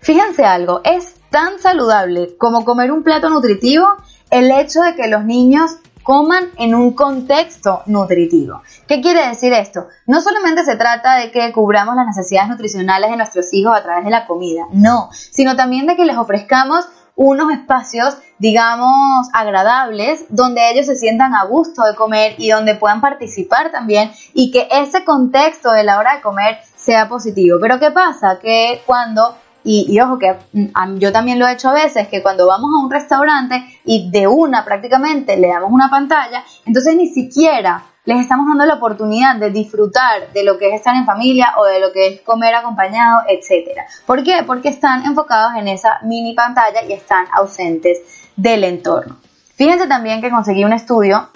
Fíjense 0.00 0.44
algo, 0.44 0.80
es 0.82 1.14
tan 1.30 1.60
saludable 1.60 2.36
como 2.38 2.64
comer 2.64 2.90
un 2.90 3.04
plato 3.04 3.30
nutritivo 3.30 3.86
el 4.30 4.50
hecho 4.50 4.80
de 4.80 4.96
que 4.96 5.06
los 5.06 5.24
niños 5.24 5.76
coman 6.02 6.50
en 6.56 6.74
un 6.74 6.92
contexto 6.92 7.82
nutritivo. 7.86 8.62
¿Qué 8.90 9.00
quiere 9.00 9.28
decir 9.28 9.52
esto? 9.52 9.86
No 10.06 10.20
solamente 10.20 10.64
se 10.64 10.74
trata 10.74 11.14
de 11.14 11.30
que 11.30 11.52
cubramos 11.52 11.94
las 11.94 12.06
necesidades 12.06 12.48
nutricionales 12.48 13.08
de 13.08 13.16
nuestros 13.16 13.54
hijos 13.54 13.72
a 13.72 13.84
través 13.84 14.04
de 14.04 14.10
la 14.10 14.26
comida, 14.26 14.64
no, 14.72 15.10
sino 15.12 15.54
también 15.54 15.86
de 15.86 15.94
que 15.94 16.04
les 16.04 16.16
ofrezcamos 16.16 16.88
unos 17.14 17.52
espacios, 17.52 18.16
digamos, 18.40 19.28
agradables, 19.32 20.24
donde 20.28 20.72
ellos 20.72 20.86
se 20.86 20.96
sientan 20.96 21.36
a 21.36 21.44
gusto 21.44 21.84
de 21.84 21.94
comer 21.94 22.34
y 22.38 22.50
donde 22.50 22.74
puedan 22.74 23.00
participar 23.00 23.70
también 23.70 24.10
y 24.34 24.50
que 24.50 24.66
ese 24.72 25.04
contexto 25.04 25.70
de 25.70 25.84
la 25.84 25.96
hora 25.96 26.16
de 26.16 26.22
comer 26.22 26.58
sea 26.74 27.08
positivo. 27.08 27.58
Pero 27.60 27.78
¿qué 27.78 27.92
pasa? 27.92 28.40
Que 28.40 28.82
cuando 28.86 29.36
y, 29.62 30.00
ojo 30.00 30.18
que 30.18 30.36
mm, 30.52 30.96
yo 30.98 31.12
también 31.12 31.38
lo 31.38 31.46
he 31.46 31.52
hecho 31.52 31.68
a 31.68 31.74
veces, 31.74 32.08
que 32.08 32.22
cuando 32.22 32.48
vamos 32.48 32.70
a 32.74 32.84
un 32.84 32.90
restaurante 32.90 33.62
y 33.84 34.10
de 34.10 34.26
una 34.26 34.64
prácticamente 34.64 35.36
le 35.36 35.46
damos 35.46 35.70
una 35.70 35.88
pantalla, 35.90 36.42
entonces 36.66 36.96
ni 36.96 37.06
siquiera 37.06 37.84
les 38.10 38.22
estamos 38.22 38.48
dando 38.48 38.66
la 38.66 38.74
oportunidad 38.74 39.36
de 39.36 39.50
disfrutar 39.50 40.32
de 40.32 40.42
lo 40.42 40.58
que 40.58 40.70
es 40.70 40.74
estar 40.74 40.96
en 40.96 41.06
familia 41.06 41.54
o 41.58 41.64
de 41.64 41.78
lo 41.78 41.92
que 41.92 42.08
es 42.08 42.20
comer 42.22 42.56
acompañado, 42.56 43.22
etc. 43.28 43.82
¿Por 44.04 44.24
qué? 44.24 44.42
Porque 44.44 44.68
están 44.68 45.04
enfocados 45.04 45.52
en 45.56 45.68
esa 45.68 46.00
mini 46.02 46.34
pantalla 46.34 46.82
y 46.82 46.92
están 46.92 47.26
ausentes 47.32 47.98
del 48.34 48.64
entorno. 48.64 49.16
Fíjense 49.54 49.86
también 49.86 50.20
que 50.20 50.28
conseguí 50.28 50.64
un 50.64 50.72
estudio 50.72 51.28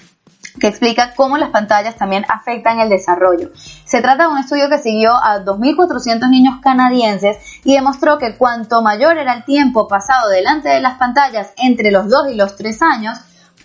que 0.58 0.66
explica 0.66 1.14
cómo 1.14 1.38
las 1.38 1.50
pantallas 1.50 1.94
también 1.94 2.24
afectan 2.28 2.80
el 2.80 2.88
desarrollo. 2.88 3.50
Se 3.84 4.00
trata 4.00 4.24
de 4.24 4.30
un 4.30 4.38
estudio 4.38 4.68
que 4.68 4.78
siguió 4.78 5.14
a 5.14 5.44
2.400 5.44 6.28
niños 6.28 6.56
canadienses 6.60 7.36
y 7.62 7.74
demostró 7.74 8.18
que 8.18 8.36
cuanto 8.36 8.82
mayor 8.82 9.16
era 9.18 9.32
el 9.32 9.44
tiempo 9.44 9.86
pasado 9.86 10.28
delante 10.28 10.70
de 10.70 10.80
las 10.80 10.98
pantallas 10.98 11.52
entre 11.56 11.92
los 11.92 12.08
2 12.08 12.32
y 12.32 12.34
los 12.34 12.56
3 12.56 12.82
años, 12.82 13.18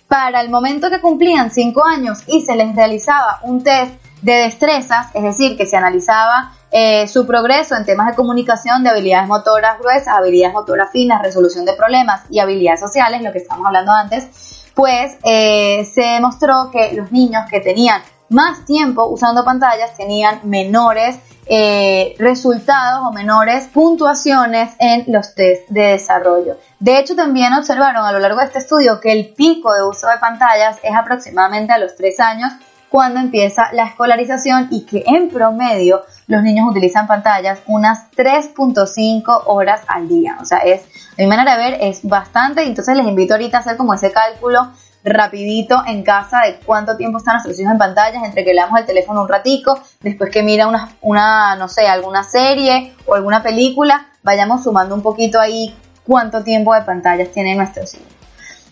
para 0.10 0.42
el 0.42 0.50
momento 0.50 0.90
que 0.90 1.00
cumplían 1.00 1.52
5 1.52 1.86
años 1.86 2.24
y 2.28 2.42
se 2.42 2.56
les 2.56 2.76
realizaba 2.76 3.40
un 3.44 3.64
test 3.64 3.94
de 4.24 4.34
destrezas, 4.34 5.08
es 5.14 5.24
decir, 5.24 5.56
que 5.56 5.66
se 5.66 5.78
analizaba 5.78 6.52
eh, 6.72 7.08
su 7.08 7.26
progreso 7.26 7.76
en 7.76 7.86
temas 7.86 8.08
de 8.08 8.16
comunicación, 8.16 8.84
de 8.84 8.90
habilidades 8.90 9.28
motoras 9.28 9.80
gruesas, 9.80 10.08
habilidades 10.08 10.54
motoras 10.54 10.92
finas, 10.92 11.22
resolución 11.22 11.64
de 11.64 11.74
problemas 11.74 12.24
y 12.30 12.40
habilidades 12.40 12.80
sociales, 12.80 13.22
lo 13.22 13.32
que 13.32 13.38
estamos 13.38 13.66
hablando 13.66 13.92
antes, 13.92 14.28
pues 14.74 15.16
eh, 15.24 15.86
se 15.86 16.02
demostró 16.02 16.72
que 16.72 16.94
los 16.94 17.12
niños 17.12 17.44
que 17.50 17.60
tenían 17.60 18.02
más 18.30 18.66
tiempo 18.66 19.06
usando 19.08 19.44
pantallas 19.44 19.96
tenían 19.96 20.42
menores 20.44 21.20
eh, 21.52 22.16
resultados 22.20 23.08
o 23.08 23.12
menores 23.12 23.68
puntuaciones 23.74 24.72
en 24.80 25.06
los 25.08 25.34
test 25.34 25.68
de 25.70 25.82
desarrollo. 25.82 26.58
De 26.80 27.00
hecho, 27.00 27.16
también 27.16 27.54
observaron 27.54 28.06
a 28.06 28.12
lo 28.12 28.20
largo 28.20 28.40
de 28.40 28.46
este 28.46 28.60
estudio 28.60 29.00
que 29.00 29.12
el 29.12 29.34
pico 29.34 29.74
de 29.74 29.84
uso 29.84 30.08
de 30.08 30.18
pantallas 30.20 30.78
es 30.84 30.96
aproximadamente 30.96 31.74
a 31.74 31.80
los 31.80 31.96
3 31.96 32.20
años 32.20 32.54
cuando 32.90 33.20
empieza 33.20 33.72
la 33.74 33.86
escolarización 33.86 34.68
y 34.72 34.86
que 34.86 35.04
en 35.08 35.30
promedio 35.30 36.04
los 36.28 36.44
niños 36.44 36.68
utilizan 36.70 37.08
pantallas 37.08 37.60
unas 37.68 38.12
3.5 38.12 39.44
horas 39.46 39.82
al 39.88 40.08
día. 40.08 40.38
O 40.42 40.46
sea, 40.46 40.60
es, 40.60 40.82
a 40.84 41.22
mi 41.22 41.28
manera 41.28 41.56
de 41.56 41.64
ver, 41.64 41.78
es 41.82 42.02
bastante. 42.04 42.64
Entonces 42.64 42.96
les 42.96 43.08
invito 43.08 43.34
ahorita 43.34 43.58
a 43.58 43.60
hacer 43.62 43.78
como 43.78 43.94
ese 43.94 44.12
cálculo 44.12 44.72
rapidito 45.04 45.82
en 45.88 46.04
casa 46.04 46.42
de 46.46 46.60
cuánto 46.66 46.98
tiempo 46.98 47.20
están 47.20 47.36
nuestros 47.36 47.60
hijos 47.60 47.72
en 47.72 47.78
pantallas, 47.78 48.24
entre 48.24 48.44
que 48.44 48.54
le 48.54 48.62
damos 48.62 48.80
el 48.80 48.86
teléfono 48.86 49.22
un 49.22 49.30
ratico, 49.30 49.80
después 50.02 50.30
que 50.32 50.44
mira 50.44 50.68
una, 50.68 50.90
una, 51.02 51.56
no 51.56 51.68
sé, 51.68 51.88
alguna 51.88 52.24
serie 52.24 52.94
o 53.06 53.16
alguna 53.16 53.42
película, 53.42 54.08
vayamos 54.24 54.64
sumando 54.64 54.96
un 54.96 55.02
poquito 55.02 55.40
ahí 55.40 55.76
cuánto 56.06 56.44
tiempo 56.44 56.74
de 56.74 56.82
pantallas 56.82 57.32
tienen 57.32 57.58
nuestros 57.58 57.94
hijos. 57.94 58.08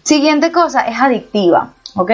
Siguiente 0.04 0.52
cosa, 0.52 0.82
es 0.82 1.00
adictiva, 1.00 1.74
¿ok? 1.96 2.12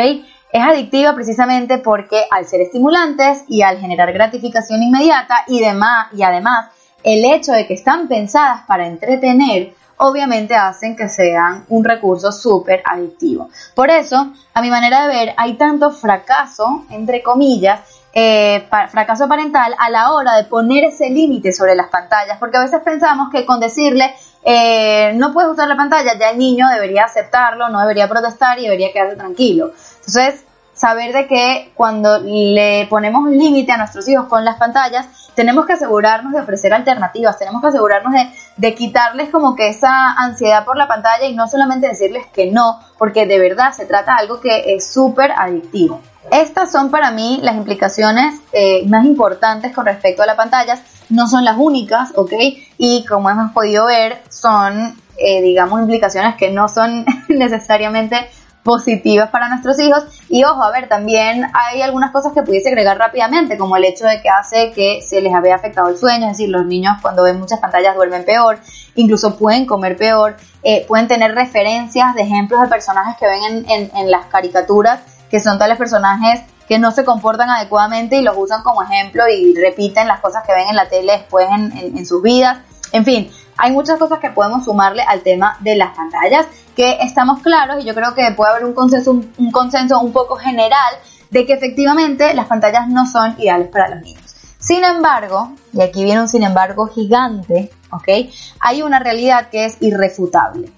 Es 0.51 0.61
adictiva 0.61 1.15
precisamente 1.15 1.79
porque 1.79 2.25
al 2.29 2.45
ser 2.45 2.61
estimulantes 2.61 3.43
y 3.47 3.63
al 3.63 3.79
generar 3.79 4.13
gratificación 4.13 4.83
inmediata 4.83 5.45
y, 5.47 5.59
demás, 5.59 6.07
y 6.13 6.23
además 6.23 6.69
el 7.03 7.25
hecho 7.25 7.51
de 7.51 7.65
que 7.67 7.73
están 7.73 8.07
pensadas 8.07 8.61
para 8.67 8.87
entretener, 8.87 9.73
obviamente 10.03 10.53
hacen 10.53 10.95
que 10.97 11.07
sean 11.07 11.65
un 11.69 11.83
recurso 11.83 12.31
súper 12.31 12.83
adictivo. 12.85 13.49
Por 13.73 13.89
eso, 13.89 14.33
a 14.53 14.61
mi 14.61 14.69
manera 14.69 15.07
de 15.07 15.07
ver, 15.07 15.33
hay 15.37 15.53
tanto 15.53 15.91
fracaso, 15.91 16.83
entre 16.89 17.23
comillas, 17.23 17.79
eh, 18.13 18.67
fracaso 18.89 19.27
parental 19.29 19.73
a 19.79 19.89
la 19.89 20.11
hora 20.11 20.35
de 20.35 20.43
poner 20.43 20.83
ese 20.83 21.09
límite 21.09 21.53
sobre 21.53 21.73
las 21.75 21.87
pantallas, 21.87 22.37
porque 22.37 22.57
a 22.57 22.63
veces 22.63 22.81
pensamos 22.81 23.29
que 23.31 23.45
con 23.45 23.61
decirle 23.61 24.13
eh, 24.43 25.13
no 25.15 25.31
puedes 25.31 25.51
usar 25.51 25.69
la 25.69 25.77
pantalla, 25.77 26.19
ya 26.19 26.31
el 26.31 26.37
niño 26.37 26.67
debería 26.67 27.05
aceptarlo, 27.05 27.69
no 27.69 27.79
debería 27.79 28.09
protestar 28.09 28.59
y 28.59 28.63
debería 28.63 28.91
quedarse 28.91 29.15
tranquilo. 29.15 29.71
Entonces, 30.05 30.43
saber 30.73 31.13
de 31.13 31.27
que 31.27 31.71
cuando 31.75 32.19
le 32.19 32.87
ponemos 32.89 33.29
límite 33.29 33.71
a 33.71 33.77
nuestros 33.77 34.07
hijos 34.09 34.27
con 34.27 34.43
las 34.43 34.57
pantallas, 34.57 35.07
tenemos 35.35 35.65
que 35.65 35.73
asegurarnos 35.73 36.33
de 36.33 36.39
ofrecer 36.39 36.73
alternativas, 36.73 37.37
tenemos 37.37 37.61
que 37.61 37.67
asegurarnos 37.67 38.13
de, 38.57 38.75
quitarles 38.75 39.29
como 39.29 39.55
que 39.55 39.69
esa 39.69 40.13
ansiedad 40.13 40.65
por 40.65 40.77
la 40.77 40.87
pantalla 40.87 41.25
y 41.25 41.35
no 41.35 41.47
solamente 41.47 41.87
decirles 41.87 42.25
que 42.33 42.51
no, 42.51 42.79
porque 42.97 43.25
de 43.25 43.39
verdad 43.39 43.73
se 43.73 43.85
trata 43.85 44.15
de 44.15 44.21
algo 44.21 44.39
que 44.39 44.75
es 44.75 44.87
súper 44.91 45.31
adictivo. 45.31 46.01
Estas 46.31 46.71
son 46.71 46.89
para 46.89 47.11
mí 47.11 47.39
las 47.43 47.55
implicaciones 47.55 48.35
eh, 48.53 48.87
más 48.87 49.05
importantes 49.05 49.73
con 49.73 49.85
respecto 49.85 50.23
a 50.23 50.25
las 50.25 50.35
pantallas, 50.35 50.81
no 51.09 51.27
son 51.27 51.43
las 51.43 51.57
únicas, 51.57 52.13
¿ok? 52.15 52.33
Y 52.77 53.05
como 53.05 53.29
hemos 53.29 53.51
podido 53.51 53.87
ver, 53.87 54.21
son, 54.29 54.95
eh, 55.17 55.41
digamos, 55.41 55.81
implicaciones 55.81 56.35
que 56.35 56.51
no 56.51 56.67
son 56.69 57.05
necesariamente 57.27 58.29
positivas 58.63 59.29
para 59.29 59.49
nuestros 59.49 59.79
hijos. 59.79 60.03
Y 60.29 60.43
ojo, 60.43 60.63
a 60.63 60.71
ver, 60.71 60.87
también 60.87 61.45
hay 61.53 61.81
algunas 61.81 62.11
cosas 62.11 62.33
que 62.33 62.41
pudiese 62.41 62.69
agregar 62.69 62.97
rápidamente, 62.97 63.57
como 63.57 63.75
el 63.75 63.83
hecho 63.83 64.05
de 64.05 64.21
que 64.21 64.29
hace 64.29 64.71
que 64.71 65.01
se 65.01 65.21
les 65.21 65.33
había 65.33 65.55
afectado 65.55 65.89
el 65.89 65.97
sueño, 65.97 66.25
es 66.25 66.37
decir, 66.37 66.49
los 66.49 66.65
niños 66.65 66.97
cuando 67.01 67.23
ven 67.23 67.39
muchas 67.39 67.59
pantallas 67.59 67.95
duermen 67.95 68.25
peor, 68.25 68.59
incluso 68.95 69.37
pueden 69.37 69.65
comer 69.65 69.97
peor, 69.97 70.37
eh, 70.63 70.85
pueden 70.87 71.07
tener 71.07 71.35
referencias 71.35 72.15
de 72.15 72.21
ejemplos 72.21 72.61
de 72.61 72.67
personajes 72.67 73.17
que 73.17 73.27
ven 73.27 73.65
en, 73.69 74.11
las 74.11 74.25
caricaturas, 74.27 75.01
que 75.29 75.39
son 75.39 75.57
tales 75.57 75.77
personajes 75.77 76.41
que 76.67 76.79
no 76.79 76.91
se 76.91 77.03
comportan 77.03 77.49
adecuadamente 77.49 78.15
y 78.15 78.21
los 78.21 78.37
usan 78.37 78.63
como 78.63 78.83
ejemplo 78.83 79.23
y 79.27 79.53
repiten 79.53 80.07
las 80.07 80.21
cosas 80.21 80.43
que 80.45 80.53
ven 80.53 80.69
en 80.69 80.75
la 80.77 80.87
tele 80.87 81.13
después 81.13 81.47
en, 81.49 81.97
en 81.97 82.05
sus 82.05 82.21
vidas. 82.21 82.59
En 82.93 83.03
fin, 83.03 83.29
hay 83.57 83.71
muchas 83.71 83.99
cosas 83.99 84.19
que 84.19 84.29
podemos 84.29 84.65
sumarle 84.65 85.03
al 85.03 85.21
tema 85.21 85.57
de 85.59 85.75
las 85.75 85.95
pantallas, 85.95 86.45
que 86.75 86.97
estamos 87.01 87.41
claros 87.41 87.83
y 87.83 87.85
yo 87.85 87.93
creo 87.93 88.13
que 88.13 88.31
puede 88.35 88.51
haber 88.51 88.65
un 88.65 88.73
consenso, 88.73 89.11
un, 89.11 89.51
consenso 89.51 89.99
un 89.99 90.11
poco 90.11 90.35
general 90.35 90.93
de 91.29 91.45
que 91.45 91.53
efectivamente 91.53 92.33
las 92.33 92.47
pantallas 92.47 92.87
no 92.87 93.05
son 93.05 93.35
ideales 93.39 93.69
para 93.69 93.89
los 93.89 94.01
niños. 94.01 94.23
Sin 94.59 94.83
embargo, 94.83 95.53
y 95.73 95.81
aquí 95.81 96.03
viene 96.03 96.21
un 96.21 96.29
sin 96.29 96.43
embargo 96.43 96.87
gigante, 96.87 97.71
¿ok? 97.91 98.31
Hay 98.59 98.81
una 98.81 98.99
realidad 98.99 99.49
que 99.49 99.65
es 99.65 99.77
irrefutable 99.81 100.71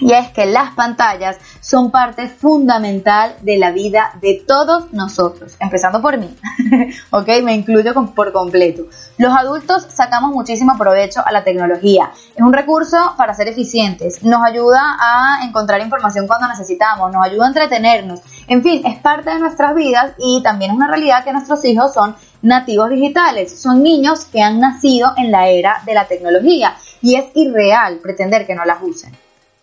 y 0.00 0.12
es 0.12 0.30
que 0.30 0.46
las 0.46 0.74
pantallas 0.74 1.36
son 1.70 1.92
parte 1.92 2.26
fundamental 2.26 3.36
de 3.42 3.56
la 3.56 3.70
vida 3.70 4.14
de 4.20 4.42
todos 4.44 4.92
nosotros, 4.92 5.54
empezando 5.60 6.02
por 6.02 6.18
mí, 6.18 6.36
¿ok? 7.10 7.28
Me 7.44 7.54
incluyo 7.54 7.94
por 8.12 8.32
completo. 8.32 8.86
Los 9.18 9.32
adultos 9.32 9.86
sacamos 9.88 10.32
muchísimo 10.32 10.76
provecho 10.76 11.22
a 11.24 11.30
la 11.30 11.44
tecnología. 11.44 12.10
Es 12.34 12.42
un 12.42 12.52
recurso 12.52 12.96
para 13.16 13.34
ser 13.34 13.46
eficientes, 13.46 14.24
nos 14.24 14.44
ayuda 14.44 14.80
a 14.98 15.44
encontrar 15.46 15.80
información 15.80 16.26
cuando 16.26 16.48
necesitamos, 16.48 17.12
nos 17.12 17.24
ayuda 17.24 17.44
a 17.44 17.48
entretenernos, 17.48 18.20
en 18.48 18.64
fin, 18.64 18.84
es 18.84 18.98
parte 18.98 19.30
de 19.30 19.38
nuestras 19.38 19.72
vidas 19.76 20.14
y 20.18 20.42
también 20.42 20.72
es 20.72 20.76
una 20.76 20.88
realidad 20.88 21.22
que 21.22 21.32
nuestros 21.32 21.64
hijos 21.64 21.94
son 21.94 22.16
nativos 22.42 22.90
digitales, 22.90 23.60
son 23.60 23.84
niños 23.84 24.24
que 24.24 24.42
han 24.42 24.58
nacido 24.58 25.12
en 25.16 25.30
la 25.30 25.48
era 25.48 25.82
de 25.86 25.94
la 25.94 26.08
tecnología 26.08 26.74
y 27.00 27.14
es 27.14 27.26
irreal 27.34 28.00
pretender 28.02 28.44
que 28.44 28.56
no 28.56 28.64
las 28.64 28.82
usen. 28.82 29.12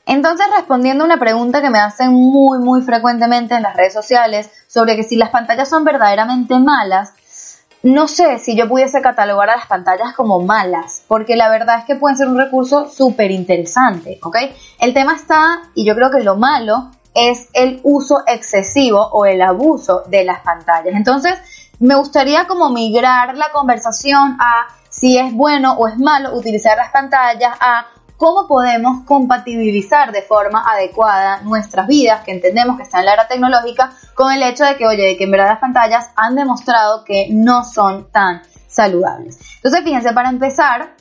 Entonces, 0.08 0.48
respondiendo 0.56 1.04
a 1.04 1.08
una 1.08 1.20
pregunta 1.20 1.62
que 1.62 1.70
me 1.70 1.80
hacen 1.80 2.14
muy, 2.14 2.60
muy 2.60 2.82
frecuentemente 2.82 3.56
en 3.56 3.64
las 3.64 3.76
redes 3.76 3.94
sociales 3.94 4.50
sobre 4.68 4.96
que 4.96 5.04
si 5.04 5.18
las 5.18 5.30
pantallas 5.30 5.70
son 5.70 5.84
verdaderamente 5.84 6.58
malas, 6.58 7.14
no 7.84 8.08
sé 8.08 8.40
si 8.40 8.56
yo 8.56 8.68
pudiese 8.68 9.02
catalogar 9.02 9.50
a 9.50 9.58
las 9.58 9.68
pantallas 9.68 10.14
como 10.16 10.40
malas, 10.40 11.04
porque 11.08 11.36
la 11.36 11.50
verdad 11.50 11.80
es 11.80 11.86
que 11.86 11.96
pueden 11.96 12.18
ser 12.18 12.28
un 12.28 12.38
recurso 12.38 12.90
súper 12.90 13.32
interesante, 13.32 14.20
¿ok? 14.24 14.38
El 14.80 14.94
tema 14.94 15.16
está, 15.16 15.64
y 15.76 15.86
yo 15.86 15.94
creo 15.94 16.10
que 16.10 16.24
lo 16.24 16.38
malo 16.38 16.92
es 17.14 17.50
el 17.54 17.82
uso 17.84 18.24
excesivo 18.28 19.02
o 19.12 19.26
el 19.26 19.42
abuso 19.42 20.04
de 20.08 20.24
las 20.24 20.40
pantallas. 20.42 20.96
Entonces, 20.96 21.34
me 21.80 21.96
gustaría 21.96 22.48
como 22.48 22.70
migrar 22.70 23.36
la 23.36 23.52
conversación 23.52 24.38
a 24.40 24.68
si 24.90 25.18
es 25.18 25.34
bueno 25.34 25.74
o 25.74 25.88
es 25.88 25.98
malo 25.98 26.34
utilizar 26.36 26.78
las 26.78 26.92
pantallas, 26.92 27.56
a 27.60 27.86
cómo 28.18 28.48
podemos 28.48 29.06
compatibilizar 29.06 30.12
de 30.12 30.24
forma 30.24 30.66
adecuada 30.68 31.42
nuestras 31.42 31.88
vidas, 31.88 32.24
que 32.24 32.32
entendemos 32.32 32.76
que 32.76 32.84
está 32.84 33.00
en 33.00 33.06
la 33.06 33.14
era 33.14 33.28
tecnológica, 33.28 33.92
con 34.16 34.32
el 34.34 34.44
hecho 34.44 34.66
de 34.66 34.76
que, 34.76 34.88
oye, 34.88 35.16
que 35.18 35.24
en 35.24 35.32
verdad 35.32 35.50
las 35.50 35.60
pantallas 35.60 36.10
han 36.16 36.36
demostrado 36.36 37.06
que 37.06 37.28
no 37.32 37.64
son 37.64 38.12
tan 38.12 38.42
saludables. 38.68 39.40
Entonces, 39.58 39.84
fíjense, 39.84 40.12
para 40.14 40.30
empezar, 40.30 40.96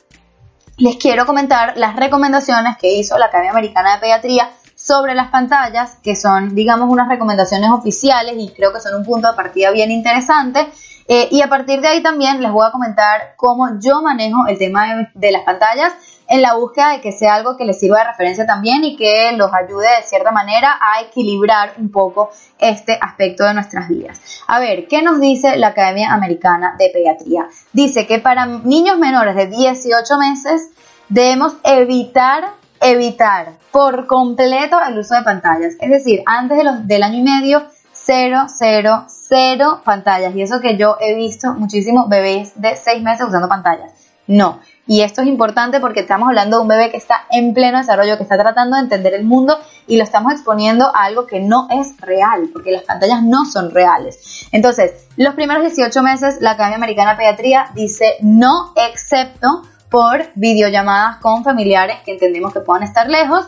les 0.77 0.97
quiero 0.97 1.25
comentar 1.25 1.75
las 1.75 1.95
recomendaciones 1.95 2.77
que 2.77 2.93
hizo 2.93 3.17
la 3.17 3.25
Academia 3.25 3.51
Americana 3.51 3.95
de 3.95 3.99
Pediatría 3.99 4.51
sobre 4.75 5.15
las 5.15 5.29
pantallas, 5.29 5.97
que 6.03 6.15
son, 6.15 6.53
digamos, 6.53 6.87
unas 6.89 7.09
recomendaciones 7.09 7.71
oficiales 7.71 8.35
y 8.37 8.49
creo 8.51 8.71
que 8.71 8.79
son 8.79 8.93
un 8.93 9.03
punto 9.03 9.27
de 9.27 9.33
partida 9.33 9.71
bien 9.71 9.89
interesante. 9.89 10.67
Eh, 11.07 11.29
y 11.31 11.41
a 11.41 11.47
partir 11.47 11.79
de 11.79 11.87
ahí 11.87 12.03
también 12.03 12.41
les 12.41 12.51
voy 12.51 12.65
a 12.67 12.71
comentar 12.71 13.33
cómo 13.37 13.79
yo 13.79 14.01
manejo 14.01 14.45
el 14.47 14.57
tema 14.57 15.09
de, 15.13 15.31
las 15.31 15.43
pantallas 15.43 15.93
en 16.27 16.41
la 16.41 16.55
búsqueda 16.55 16.91
de 16.91 17.01
que 17.01 17.13
sea 17.13 17.35
algo 17.35 17.55
que 17.55 17.63
les 17.63 17.79
sirva 17.79 17.99
de 17.99 18.03
referencia 18.05 18.45
también 18.45 18.83
y 18.83 18.97
que 18.97 19.31
los 19.37 19.49
ayude 19.53 19.87
de 19.87 20.03
cierta 20.03 20.31
manera 20.31 20.77
a 20.81 21.01
equilibrar 21.01 21.73
un 21.77 21.91
poco 21.91 22.29
este 22.59 22.97
aspecto 22.99 23.45
de 23.45 23.53
nuestras 23.53 23.87
vidas. 23.87 24.19
A 24.47 24.59
ver, 24.59 24.87
¿qué 24.87 25.01
nos 25.01 25.21
dice 25.21 25.55
la 25.55 25.67
Academia 25.67 26.11
Americana 26.13 26.75
de 26.77 26.89
Pediatría? 26.89 27.47
Dice 27.71 28.05
que 28.05 28.19
para 28.19 28.45
niños 28.45 28.97
menores 28.97 29.35
de 29.35 29.47
18 29.47 30.17
meses 30.17 30.71
debemos 31.07 31.53
evitar 31.63 32.43
evitar 32.81 33.53
por 33.71 34.07
completo 34.07 34.77
el 34.87 34.99
uso 34.99 35.15
de 35.15 35.23
pantallas. 35.23 35.75
Es 35.79 35.89
decir, 35.89 36.21
antes 36.25 36.57
de 36.57 36.63
los, 36.63 36.87
del 36.87 37.03
año 37.03 37.19
y 37.19 37.23
medio, 37.23 37.63
cero, 37.91 38.45
cero, 38.47 39.05
cero 39.27 39.81
pantallas. 39.83 40.35
Y 40.35 40.41
eso 40.41 40.59
que 40.59 40.77
yo 40.77 40.97
he 40.99 41.15
visto 41.15 41.53
muchísimos 41.53 42.09
bebés 42.09 42.59
de 42.59 42.75
seis 42.75 43.01
meses 43.01 43.27
usando 43.27 43.47
pantallas. 43.47 43.91
No. 44.27 44.59
Y 44.85 45.01
esto 45.01 45.21
es 45.21 45.27
importante 45.27 45.79
porque 45.79 46.01
estamos 46.01 46.29
hablando 46.29 46.57
de 46.57 46.61
un 46.61 46.67
bebé 46.67 46.91
que 46.91 46.97
está 46.97 47.25
en 47.31 47.53
pleno 47.53 47.77
desarrollo, 47.77 48.17
que 48.17 48.23
está 48.23 48.37
tratando 48.37 48.75
de 48.75 48.83
entender 48.83 49.13
el 49.13 49.25
mundo 49.25 49.57
y 49.85 49.97
lo 49.97 50.03
estamos 50.03 50.33
exponiendo 50.33 50.85
a 50.93 51.03
algo 51.03 51.25
que 51.25 51.39
no 51.39 51.67
es 51.71 51.99
real, 51.99 52.49
porque 52.53 52.71
las 52.71 52.83
pantallas 52.83 53.23
no 53.23 53.45
son 53.45 53.71
reales. 53.71 54.47
Entonces, 54.51 55.07
los 55.17 55.33
primeros 55.33 55.63
18 55.63 56.03
meses, 56.03 56.37
la 56.41 56.51
Academia 56.51 56.77
Americana 56.77 57.11
de 57.11 57.17
Pediatría 57.17 57.71
dice 57.73 58.15
no, 58.21 58.73
excepto 58.75 59.63
por 59.89 60.25
videollamadas 60.35 61.17
con 61.17 61.43
familiares 61.43 61.97
que 62.05 62.11
entendemos 62.11 62.53
que 62.53 62.59
puedan 62.59 62.83
estar 62.83 63.09
lejos. 63.09 63.45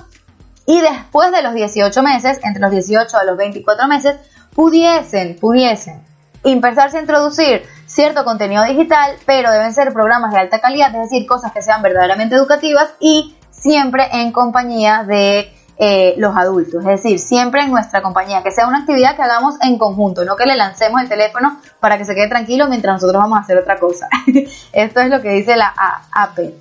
Y 0.65 0.81
después 0.81 1.31
de 1.31 1.41
los 1.41 1.53
18 1.53 2.03
meses, 2.03 2.39
entre 2.43 2.61
los 2.61 2.71
18 2.71 3.17
a 3.17 3.23
los 3.23 3.37
24 3.37 3.87
meses, 3.87 4.17
pudiesen, 4.59 5.37
pudiesen 5.39 6.01
empezarse 6.43 6.97
a 6.97 6.99
introducir 6.99 7.63
cierto 7.85 8.25
contenido 8.25 8.61
digital, 8.65 9.15
pero 9.25 9.49
deben 9.53 9.73
ser 9.73 9.93
programas 9.93 10.33
de 10.33 10.39
alta 10.39 10.59
calidad, 10.59 10.93
es 10.95 11.09
decir, 11.09 11.25
cosas 11.25 11.53
que 11.53 11.61
sean 11.61 11.81
verdaderamente 11.81 12.35
educativas 12.35 12.89
y 12.99 13.37
siempre 13.51 14.09
en 14.11 14.33
compañía 14.33 15.05
de 15.07 15.49
eh, 15.77 16.13
los 16.17 16.35
adultos, 16.35 16.81
es 16.81 17.01
decir, 17.01 17.19
siempre 17.19 17.61
en 17.61 17.71
nuestra 17.71 18.01
compañía, 18.01 18.43
que 18.43 18.51
sea 18.51 18.67
una 18.67 18.79
actividad 18.79 19.15
que 19.15 19.21
hagamos 19.21 19.55
en 19.61 19.77
conjunto, 19.77 20.25
no 20.25 20.35
que 20.35 20.45
le 20.45 20.57
lancemos 20.57 21.01
el 21.01 21.07
teléfono 21.07 21.57
para 21.79 21.97
que 21.97 22.03
se 22.03 22.13
quede 22.13 22.27
tranquilo 22.27 22.67
mientras 22.67 22.95
nosotros 22.95 23.23
vamos 23.23 23.37
a 23.37 23.43
hacer 23.43 23.57
otra 23.57 23.79
cosa. 23.79 24.09
Esto 24.73 24.99
es 24.99 25.09
lo 25.09 25.21
que 25.21 25.29
dice 25.29 25.55
la 25.55 25.73
AP. 26.11 26.53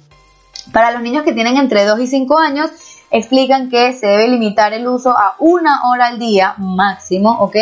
Para 0.72 0.92
los 0.92 1.02
niños 1.02 1.24
que 1.24 1.32
tienen 1.32 1.56
entre 1.56 1.84
2 1.84 1.98
y 1.98 2.06
5 2.06 2.38
años, 2.38 2.70
explican 3.10 3.70
que 3.70 3.92
se 3.92 4.06
debe 4.06 4.28
limitar 4.28 4.72
el 4.72 4.86
uso 4.86 5.10
a 5.10 5.34
una 5.40 5.90
hora 5.90 6.06
al 6.06 6.20
día 6.20 6.54
máximo, 6.58 7.32
¿ok? 7.40 7.56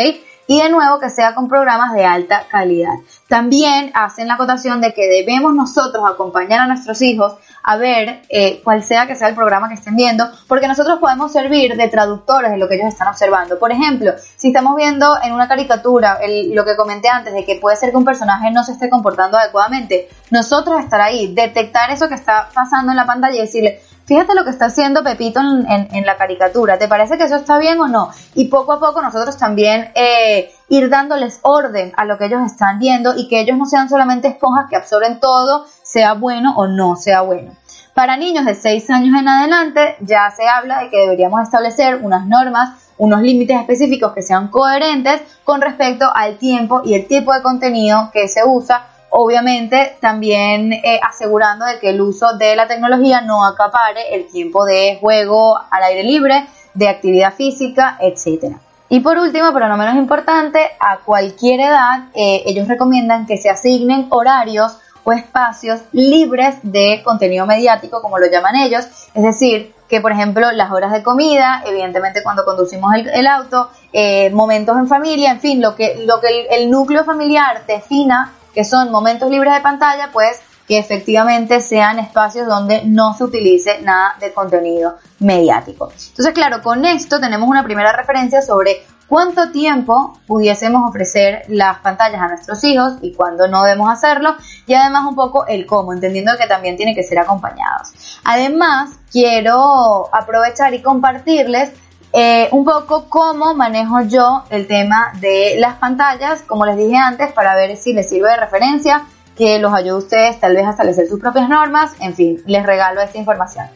Y 0.47 0.61
de 0.61 0.69
nuevo 0.69 0.99
que 0.99 1.09
sea 1.09 1.35
con 1.35 1.47
programas 1.47 1.93
de 1.93 2.05
alta 2.05 2.45
calidad. 2.49 2.93
También 3.27 3.91
hacen 3.93 4.27
la 4.27 4.35
acotación 4.35 4.79
de 4.81 4.93
que 4.93 5.07
debemos 5.07 5.53
nosotros 5.53 6.03
acompañar 6.09 6.61
a 6.61 6.67
nuestros 6.67 7.01
hijos 7.01 7.35
a 7.61 7.75
ver 7.75 8.21
eh, 8.29 8.61
cuál 8.63 8.81
sea 8.81 9.07
que 9.07 9.15
sea 9.15 9.27
el 9.27 9.35
programa 9.35 9.67
que 9.67 9.73
estén 9.73 9.97
viendo, 9.97 10.25
porque 10.47 10.69
nosotros 10.69 10.99
podemos 10.99 11.33
servir 11.33 11.75
de 11.75 11.89
traductores 11.89 12.51
de 12.51 12.57
lo 12.57 12.69
que 12.69 12.75
ellos 12.75 12.87
están 12.87 13.09
observando. 13.09 13.59
Por 13.59 13.73
ejemplo, 13.73 14.13
si 14.37 14.47
estamos 14.47 14.77
viendo 14.77 15.17
en 15.21 15.33
una 15.33 15.49
caricatura 15.49 16.19
lo 16.53 16.63
que 16.63 16.77
comenté 16.77 17.09
antes 17.09 17.33
de 17.33 17.43
que 17.43 17.59
puede 17.59 17.75
ser 17.75 17.91
que 17.91 17.97
un 17.97 18.05
personaje 18.05 18.51
no 18.51 18.63
se 18.63 18.71
esté 18.71 18.89
comportando 18.89 19.37
adecuadamente, 19.37 20.07
nosotros 20.31 20.79
estar 20.79 21.01
ahí, 21.01 21.33
detectar 21.33 21.91
eso 21.91 22.07
que 22.07 22.15
está 22.15 22.49
pasando 22.53 22.91
en 22.91 22.97
la 22.97 23.05
pantalla 23.05 23.35
y 23.35 23.41
decirle, 23.41 23.81
fíjate 24.07 24.33
lo 24.33 24.45
que 24.45 24.51
está 24.51 24.65
haciendo 24.65 25.03
Pepito 25.03 25.39
en, 25.41 26.05
la 26.05 26.15
caricatura, 26.15 26.79
¿te 26.79 26.87
parece 26.87 27.17
que 27.17 27.25
eso 27.25 27.35
está 27.35 27.57
bien 27.57 27.79
o 27.79 27.87
no? 27.87 28.09
Y 28.33 28.45
poco 28.45 28.73
a 28.73 28.79
poco 28.79 29.01
nosotros 29.01 29.37
también 29.37 29.91
eh, 29.93 30.49
ir 30.69 30.89
dándoles 30.89 31.39
orden 31.43 31.91
a 31.97 32.05
lo 32.05 32.17
que 32.17 32.25
ellos 32.25 32.41
están 32.45 32.79
viendo 32.79 33.13
y 33.15 33.27
que 33.27 33.41
ellos 33.41 33.57
no 33.57 33.65
sean 33.65 33.89
solamente 33.89 34.29
esponjas 34.29 34.67
que 34.69 34.77
absorben 34.77 35.19
todo, 35.19 35.65
sea 35.83 36.13
bueno 36.13 36.53
o 36.55 36.67
no 36.67 36.95
sea 36.95 37.21
bueno. 37.21 37.51
Para 37.93 38.15
niños 38.15 38.45
de 38.45 38.55
6 38.55 38.89
años 38.91 39.19
en 39.19 39.27
adelante 39.27 39.97
ya 39.99 40.31
se 40.31 40.47
habla 40.47 40.83
de 40.83 40.89
que 40.89 40.97
deberíamos 40.97 41.41
establecer 41.41 41.99
unas 42.01 42.25
normas, 42.25 42.79
unos 42.97 43.21
límites 43.21 43.59
específicos 43.59 44.13
que 44.13 44.21
sean 44.21 44.47
coherentes 44.47 45.21
con 45.43 45.61
respecto 45.61 46.05
al 46.13 46.37
tiempo 46.37 46.81
y 46.85 46.93
el 46.93 47.07
tipo 47.07 47.33
de 47.33 47.41
contenido 47.41 48.09
que 48.13 48.27
se 48.27 48.45
usa 48.45 48.87
obviamente 49.09 49.97
también 49.99 50.73
eh, 50.73 50.99
asegurando 51.01 51.65
de 51.65 51.79
que 51.79 51.89
el 51.89 52.01
uso 52.01 52.37
de 52.37 52.55
la 52.55 52.67
tecnología 52.67 53.21
no 53.21 53.45
acapare 53.45 54.15
el 54.15 54.27
tiempo 54.27 54.65
de 54.65 54.97
juego 54.99 55.57
al 55.57 55.83
aire 55.83 56.03
libre, 56.03 56.47
de 56.73 56.89
actividad 56.89 57.33
física, 57.33 57.97
etc. 57.99 58.57
Y 58.89 58.99
por 58.99 59.17
último, 59.17 59.51
pero 59.53 59.67
no 59.67 59.77
menos 59.77 59.95
importante, 59.95 60.59
a 60.79 60.97
cualquier 60.99 61.59
edad 61.61 62.09
eh, 62.13 62.43
ellos 62.45 62.67
recomiendan 62.67 63.25
que 63.25 63.37
se 63.37 63.49
asignen 63.49 64.07
horarios 64.09 64.77
o 65.03 65.13
espacios 65.13 65.81
libres 65.91 66.57
de 66.63 67.01
contenido 67.03 67.45
mediático, 67.45 68.01
como 68.01 68.19
lo 68.19 68.27
llaman 68.27 68.57
ellos, 68.57 68.85
es 69.13 69.23
decir, 69.23 69.73
que 69.87 70.01
por 70.01 70.11
ejemplo 70.11 70.51
las 70.51 70.69
horas 70.71 70.91
de 70.91 71.01
comida, 71.01 71.63
evidentemente 71.65 72.21
cuando 72.23 72.43
conducimos 72.43 72.93
el, 72.93 73.27
auto, 73.27 73.69
eh, 73.93 74.29
momentos 74.31 74.75
en 74.77 74.87
familia, 74.87 75.31
en 75.31 75.39
fin, 75.39 75.61
lo 75.61 75.75
que, 75.75 76.03
lo 76.05 76.19
que 76.19 76.47
el 76.51 76.69
núcleo 76.69 77.05
familiar 77.05 77.65
defina 77.65 78.33
que 78.53 78.63
son 78.63 78.91
momentos 78.91 79.29
libres 79.29 79.53
de 79.53 79.61
pantalla, 79.61 80.09
pues 80.11 80.41
que 80.67 80.77
efectivamente 80.77 81.61
sean 81.61 81.97
espacios 81.97 82.45
donde 82.45 82.83
no 82.83 83.13
se 83.13 83.23
utilice 83.23 83.81
nada 83.81 84.15
de 84.19 84.33
contenido 84.33 84.97
mediático. 85.19 85.89
Entonces, 85.91 86.33
claro, 86.33 86.61
con 86.61 86.83
esto 86.83 87.19
tenemos 87.21 87.47
una 87.47 87.63
primera 87.63 87.93
referencia 87.93 88.41
sobre 88.41 88.85
cuánto 89.07 89.51
tiempo 89.51 90.19
pudiésemos 90.27 90.89
ofrecer 90.89 91.43
las 91.47 91.79
pantallas 91.79 92.21
a 92.21 92.27
nuestros 92.27 92.61
hijos 92.65 92.95
y 93.01 93.13
cuándo 93.13 93.47
no 93.47 93.63
debemos 93.63 93.89
hacerlo 93.89 94.35
y 94.65 94.73
además 94.73 95.05
un 95.07 95.15
poco 95.15 95.47
el 95.47 95.65
cómo, 95.65 95.93
entendiendo 95.93 96.33
que 96.37 96.47
también 96.47 96.75
tiene 96.75 96.93
que 96.93 97.03
ser 97.03 97.19
acompañados. 97.19 98.19
Además, 98.25 98.99
quiero 99.09 100.13
aprovechar 100.13 100.73
y 100.73 100.81
compartirles 100.81 101.71
eh, 102.13 102.47
un 102.51 102.63
poco 102.63 103.09
cómo 103.09 103.53
manejo 103.53 104.01
yo 104.01 104.43
el 104.49 104.67
tema 104.67 105.11
de 105.19 105.55
las 105.59 105.75
pantallas, 105.75 106.41
como 106.41 106.65
les 106.65 106.77
dije 106.77 106.95
antes, 106.95 107.31
para 107.33 107.55
ver 107.55 107.75
si 107.77 107.93
les 107.93 108.09
sirve 108.09 108.29
de 108.29 108.37
referencia, 108.37 109.05
que 109.37 109.59
los 109.59 109.73
ayude 109.73 109.91
a 109.91 109.95
ustedes 109.95 110.39
tal 110.39 110.55
vez 110.55 110.65
a 110.65 110.71
establecer 110.71 111.07
sus 111.07 111.19
propias 111.19 111.47
normas, 111.47 111.93
en 111.99 112.15
fin, 112.15 112.41
les 112.45 112.65
regalo 112.65 113.01
esta 113.01 113.17
información. 113.17 113.67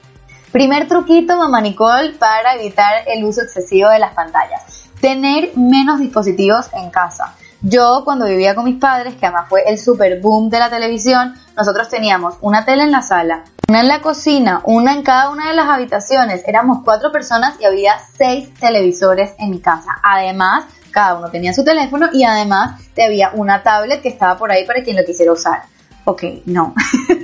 Primer 0.52 0.88
truquito, 0.88 1.38
mamá 1.38 1.62
Nicole, 1.62 2.14
para 2.14 2.56
evitar 2.56 3.04
el 3.08 3.24
uso 3.24 3.42
excesivo 3.42 3.90
de 3.90 4.00
las 4.00 4.14
pantallas. 4.14 4.90
Tener 5.00 5.56
menos 5.56 6.00
dispositivos 6.00 6.68
en 6.74 6.90
casa. 6.90 7.36
Yo 7.64 8.02
cuando 8.04 8.26
vivía 8.26 8.56
con 8.56 8.66
mis 8.66 8.80
padres, 8.80 9.16
que 9.16 9.26
además 9.28 9.48
fue 9.48 9.64
el 9.68 9.78
super 9.78 10.20
boom 10.20 10.50
de 10.50 10.58
la 10.58 10.72
televisión, 10.72 11.36
nosotros 11.56 11.90
teníamos 11.90 12.36
una 12.42 12.66
tele 12.66 12.84
en 12.84 12.92
la 12.92 13.04
sala, 13.04 13.44
una 13.70 13.82
en 13.82 13.88
la 13.88 14.02
cocina, 14.02 14.62
una 14.64 14.94
en 14.94 15.04
cada 15.04 15.30
una 15.30 15.50
de 15.50 15.56
las 15.56 15.68
habitaciones. 15.68 16.42
Éramos 16.48 16.80
cuatro 16.84 17.12
personas 17.12 17.54
y 17.60 17.66
había 17.66 18.00
seis 18.18 18.52
televisores 18.56 19.34
en 19.38 19.52
mi 19.52 19.60
casa. 19.60 19.92
Además, 20.02 20.66
cada 20.90 21.16
uno 21.20 21.30
tenía 21.30 21.54
su 21.54 21.64
teléfono 21.64 22.10
y 22.12 22.24
además 22.24 22.82
había 22.98 23.30
una 23.34 23.62
tablet 23.62 24.02
que 24.02 24.10
estaba 24.10 24.38
por 24.38 24.52
ahí 24.52 24.66
para 24.66 24.84
quien 24.84 24.98
lo 24.98 25.06
quisiera 25.06 25.32
usar. 25.32 25.62
Ok, 26.06 26.24
no. 26.46 26.74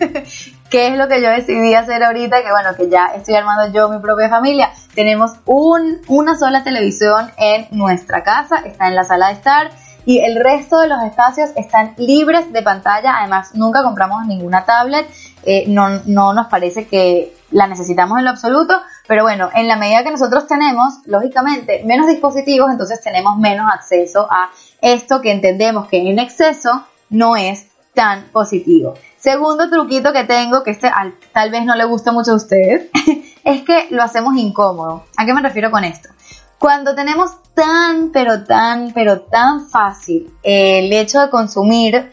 ¿Qué 0.69 0.87
es 0.87 0.97
lo 0.97 1.07
que 1.07 1.21
yo 1.21 1.29
decidí 1.29 1.73
hacer 1.73 2.03
ahorita? 2.03 2.43
Que 2.43 2.51
bueno, 2.51 2.75
que 2.77 2.89
ya 2.89 3.07
estoy 3.15 3.33
armando 3.33 3.73
yo 3.73 3.89
mi 3.89 3.99
propia 3.99 4.29
familia. 4.29 4.69
Tenemos 4.93 5.31
un, 5.45 6.01
una 6.07 6.37
sola 6.37 6.63
televisión 6.63 7.31
en 7.37 7.67
nuestra 7.71 8.23
casa, 8.23 8.57
está 8.57 8.87
en 8.87 8.95
la 8.95 9.03
sala 9.03 9.29
de 9.29 9.33
estar 9.33 9.71
y 10.07 10.19
el 10.19 10.41
resto 10.41 10.79
de 10.79 10.87
los 10.87 11.03
espacios 11.03 11.49
están 11.57 11.93
libres 11.97 12.53
de 12.53 12.61
pantalla. 12.61 13.17
Además, 13.19 13.53
nunca 13.55 13.83
compramos 13.83 14.25
ninguna 14.25 14.63
tablet. 14.63 15.05
Eh, 15.43 15.65
no, 15.67 15.99
no 16.05 16.31
nos 16.31 16.47
parece 16.47 16.87
que 16.87 17.35
la 17.51 17.67
necesitamos 17.67 18.17
en 18.17 18.23
lo 18.23 18.29
absoluto, 18.29 18.73
pero 19.05 19.23
bueno, 19.23 19.49
en 19.53 19.67
la 19.67 19.75
medida 19.75 20.05
que 20.05 20.11
nosotros 20.11 20.47
tenemos, 20.47 20.99
lógicamente, 21.07 21.83
menos 21.83 22.07
dispositivos, 22.07 22.71
entonces 22.71 23.01
tenemos 23.01 23.37
menos 23.37 23.69
acceso 23.69 24.27
a 24.31 24.49
esto 24.79 25.19
que 25.19 25.33
entendemos 25.33 25.89
que 25.89 25.97
en 25.97 26.19
exceso 26.19 26.85
no 27.09 27.35
es 27.35 27.67
tan 27.93 28.29
positivo. 28.31 28.93
Segundo 29.17 29.69
truquito 29.69 30.13
que 30.13 30.23
tengo, 30.23 30.63
que 30.63 30.71
este 30.71 30.89
tal 31.33 31.51
vez 31.51 31.65
no 31.65 31.75
le 31.75 31.83
gusta 31.83 32.13
mucho 32.13 32.31
a 32.31 32.35
ustedes, 32.35 32.89
es 33.43 33.61
que 33.63 33.87
lo 33.89 34.03
hacemos 34.03 34.37
incómodo. 34.37 35.03
¿A 35.17 35.25
qué 35.25 35.33
me 35.33 35.41
refiero 35.41 35.69
con 35.69 35.83
esto? 35.83 36.07
Cuando 36.59 36.95
tenemos 36.95 37.31
tan, 37.57 38.11
pero 38.11 38.43
tan, 38.43 38.91
pero 38.93 39.21
tan 39.21 39.67
fácil 39.67 40.31
el 40.43 40.93
hecho 40.93 41.19
de 41.19 41.31
consumir 41.31 42.11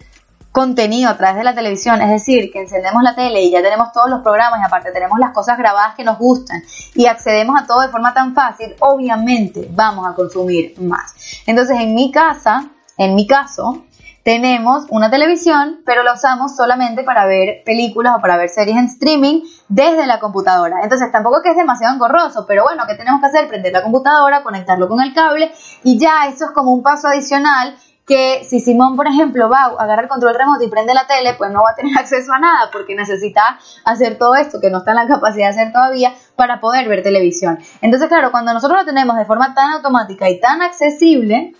contenido 0.51 1.11
a 1.11 1.19
través 1.19 1.37
de 1.37 1.45
la 1.45 1.55
televisión, 1.55 2.01
es 2.01 2.09
decir, 2.09 2.51
que 2.51 2.63
encendemos 2.63 3.03
la 3.03 3.15
tele 3.15 3.43
y 3.43 3.51
ya 3.51 3.61
tenemos 3.61 3.93
todos 3.93 4.09
los 4.09 4.23
programas 4.23 4.61
y 4.61 4.65
aparte 4.65 4.91
tenemos 4.91 5.19
las 5.19 5.33
cosas 5.33 5.59
grabadas 5.59 5.97
que 5.97 6.05
nos 6.05 6.17
gustan 6.17 6.63
y 6.95 7.05
accedemos 7.07 7.61
a 7.61 7.67
todo 7.67 7.83
de 7.83 7.89
forma 7.89 8.15
tan 8.15 8.35
fácil, 8.35 8.75
obviamente 8.81 9.69
vamos 9.71 10.07
a 10.07 10.15
consumir 10.15 10.81
más. 10.81 11.15
Entonces, 11.47 11.77
en 11.79 11.95
mi 11.95 12.11
casa, 12.11 12.71
en 12.97 13.15
mi 13.15 13.27
caso, 13.27 13.85
tenemos 14.25 14.87
una 14.89 15.11
televisión, 15.11 15.83
pero 15.85 16.03
la 16.03 16.15
usamos 16.15 16.57
solamente 16.57 17.05
para 17.05 17.27
ver 17.27 17.63
películas 17.65 18.15
o 18.17 18.23
para 18.23 18.39
ver 18.39 18.49
series 18.49 18.77
en 18.79 18.87
streaming 18.87 19.43
desde 19.69 20.07
la 20.07 20.19
computadora. 20.19 20.79
Entonces 20.83 21.13
tampoco 21.13 21.43
que 21.43 21.51
es 21.51 21.57
demasiado 21.57 21.95
engorroso, 21.95 22.47
pero 22.49 22.65
bueno, 22.65 22.85
¿qué 22.89 22.95
tenemos 22.95 23.21
que 23.21 23.27
hacer? 23.27 23.49
Prender 23.49 23.73
la 23.73 23.83
computadora, 23.83 24.43
conectarlo 24.43 24.89
con 24.89 25.03
el 25.03 25.13
cable 25.13 25.53
y 25.83 25.99
ya 25.99 26.27
eso 26.27 26.47
es 26.47 26.51
como 26.53 26.73
un 26.73 26.83
paso 26.83 27.09
adicional 27.09 27.77
que 28.07 28.45
si 28.45 28.61
Simón, 28.61 28.97
por 28.97 29.07
ejemplo, 29.07 29.49
va 29.49 29.65
a 29.65 29.83
agarrar 29.83 30.05
el 30.05 30.09
control 30.09 30.35
remoto 30.35 30.65
y 30.65 30.69
prende 30.69 30.95
la 30.95 31.07
tele, 31.07 31.35
pues 31.35 31.51
no 31.51 31.63
va 31.63 31.71
a 31.73 31.75
tener 31.75 31.93
acceso 31.99 32.33
a 32.33 32.39
nada 32.39 32.71
porque 32.73 32.95
necesita 32.95 33.59
hacer 33.85 34.17
todo 34.17 34.37
esto 34.37 34.59
que 34.59 34.71
no 34.71 34.79
está 34.79 34.93
en 34.93 34.97
la 34.97 35.07
capacidad 35.07 35.49
de 35.49 35.61
hacer 35.61 35.73
todavía 35.73 36.15
para 36.35 36.61
poder 36.61 36.89
ver 36.89 37.03
televisión. 37.03 37.59
Entonces, 37.83 38.09
claro, 38.09 38.31
cuando 38.31 38.55
nosotros 38.55 38.81
lo 38.81 38.87
tenemos 38.87 39.17
de 39.17 39.27
forma 39.27 39.55
tan 39.55 39.73
automática 39.73 40.31
y 40.31 40.41
tan 40.41 40.63
accesible, 40.63 41.55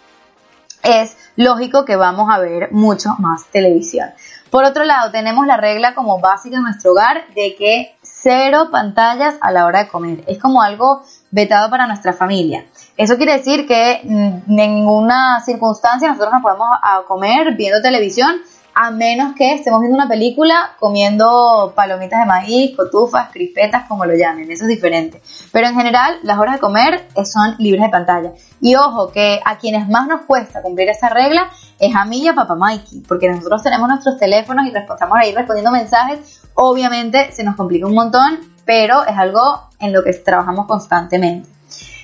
es 0.85 1.17
lógico 1.37 1.85
que 1.85 1.97
vamos 1.97 2.29
a 2.31 2.39
ver 2.39 2.71
mucho 2.73 3.11
más 3.19 3.47
televisión. 3.47 4.11
Por 4.51 4.65
otro 4.65 4.85
lado, 4.85 5.11
tenemos 5.11 5.47
la 5.47 5.57
regla 5.57 5.95
como 5.95 6.21
básica 6.21 6.57
en 6.57 6.63
nuestro 6.63 6.93
hogar 6.93 7.27
de 7.35 7.57
que 7.57 7.97
cero 8.03 8.69
pantallas 8.71 9.35
a 9.41 9.51
la 9.51 9.67
hora 9.67 9.81
de 9.81 9.89
comer. 9.89 10.23
Es 10.29 10.39
como 10.39 10.63
algo 10.63 11.03
vetado 11.31 11.69
para 11.71 11.89
nuestra 11.89 12.13
familia. 12.13 12.65
Eso 12.97 13.17
quiere 13.17 13.39
decir 13.39 13.67
que 13.67 14.03
en 14.03 14.45
ninguna 14.47 15.41
circunstancia 15.45 16.09
nosotros 16.09 16.33
nos 16.35 16.43
podemos 16.43 16.69
comer 17.09 17.55
viendo 17.57 17.83
televisión 17.83 18.37
a 18.75 18.91
menos 18.91 19.35
que 19.35 19.55
estemos 19.55 19.81
viendo 19.81 19.97
una 19.97 20.09
película 20.09 20.73
comiendo 20.81 21.73
palomitas 21.77 22.21
de 22.21 22.27
maíz, 22.27 22.77
cotufas, 22.77 23.31
crispetas, 23.31 23.87
como 23.87 24.05
lo 24.05 24.15
llamen, 24.15 24.51
eso 24.51 24.65
es 24.65 24.69
diferente. 24.69 25.23
Pero 25.53 25.69
en 25.69 25.75
general, 25.75 26.19
las 26.23 26.39
horas 26.39 26.55
de 26.55 26.61
comer 26.61 27.09
son 27.25 27.55
libres 27.59 27.83
de 27.83 27.89
pantalla. 27.89 28.33
Y 28.61 28.75
ojo, 28.75 29.13
que 29.13 29.41
a 29.45 29.59
quienes 29.59 29.89
más 29.89 30.09
nos 30.09 30.23
cuesta 30.23 30.63
cumplir 30.63 30.89
esa 30.89 31.09
regla 31.09 31.51
es 31.79 31.95
a 31.95 32.05
mí 32.05 32.23
y 32.23 32.29
a 32.29 32.35
papá 32.35 32.55
Mikey, 32.55 33.01
porque 33.07 33.29
nosotros 33.29 33.63
tenemos 33.63 33.89
nuestros 33.89 34.19
teléfonos 34.19 34.67
y 34.67 34.77
estamos 34.77 35.19
ahí 35.19 35.35
respondiendo 35.35 35.71
mensajes. 35.71 36.43
Obviamente 36.55 37.33
se 37.33 37.45
nos 37.45 37.57
complica 37.57 37.87
un 37.87 37.95
montón, 37.95 38.41
pero 38.65 39.05
es 39.05 39.17
algo 39.17 39.69
en 39.79 39.93
lo 39.93 40.03
que 40.03 40.13
trabajamos 40.15 40.67
constantemente. 40.67 41.49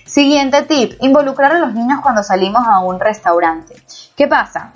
Siguiente 0.04 0.62
tip, 0.62 0.94
involucrar 1.00 1.52
a 1.52 1.58
los 1.60 1.72
niños 1.72 2.00
cuando 2.02 2.22
salimos 2.24 2.66
a 2.66 2.80
un 2.80 2.98
restaurante. 2.98 3.76
¿Qué 4.16 4.26
pasa? 4.26 4.72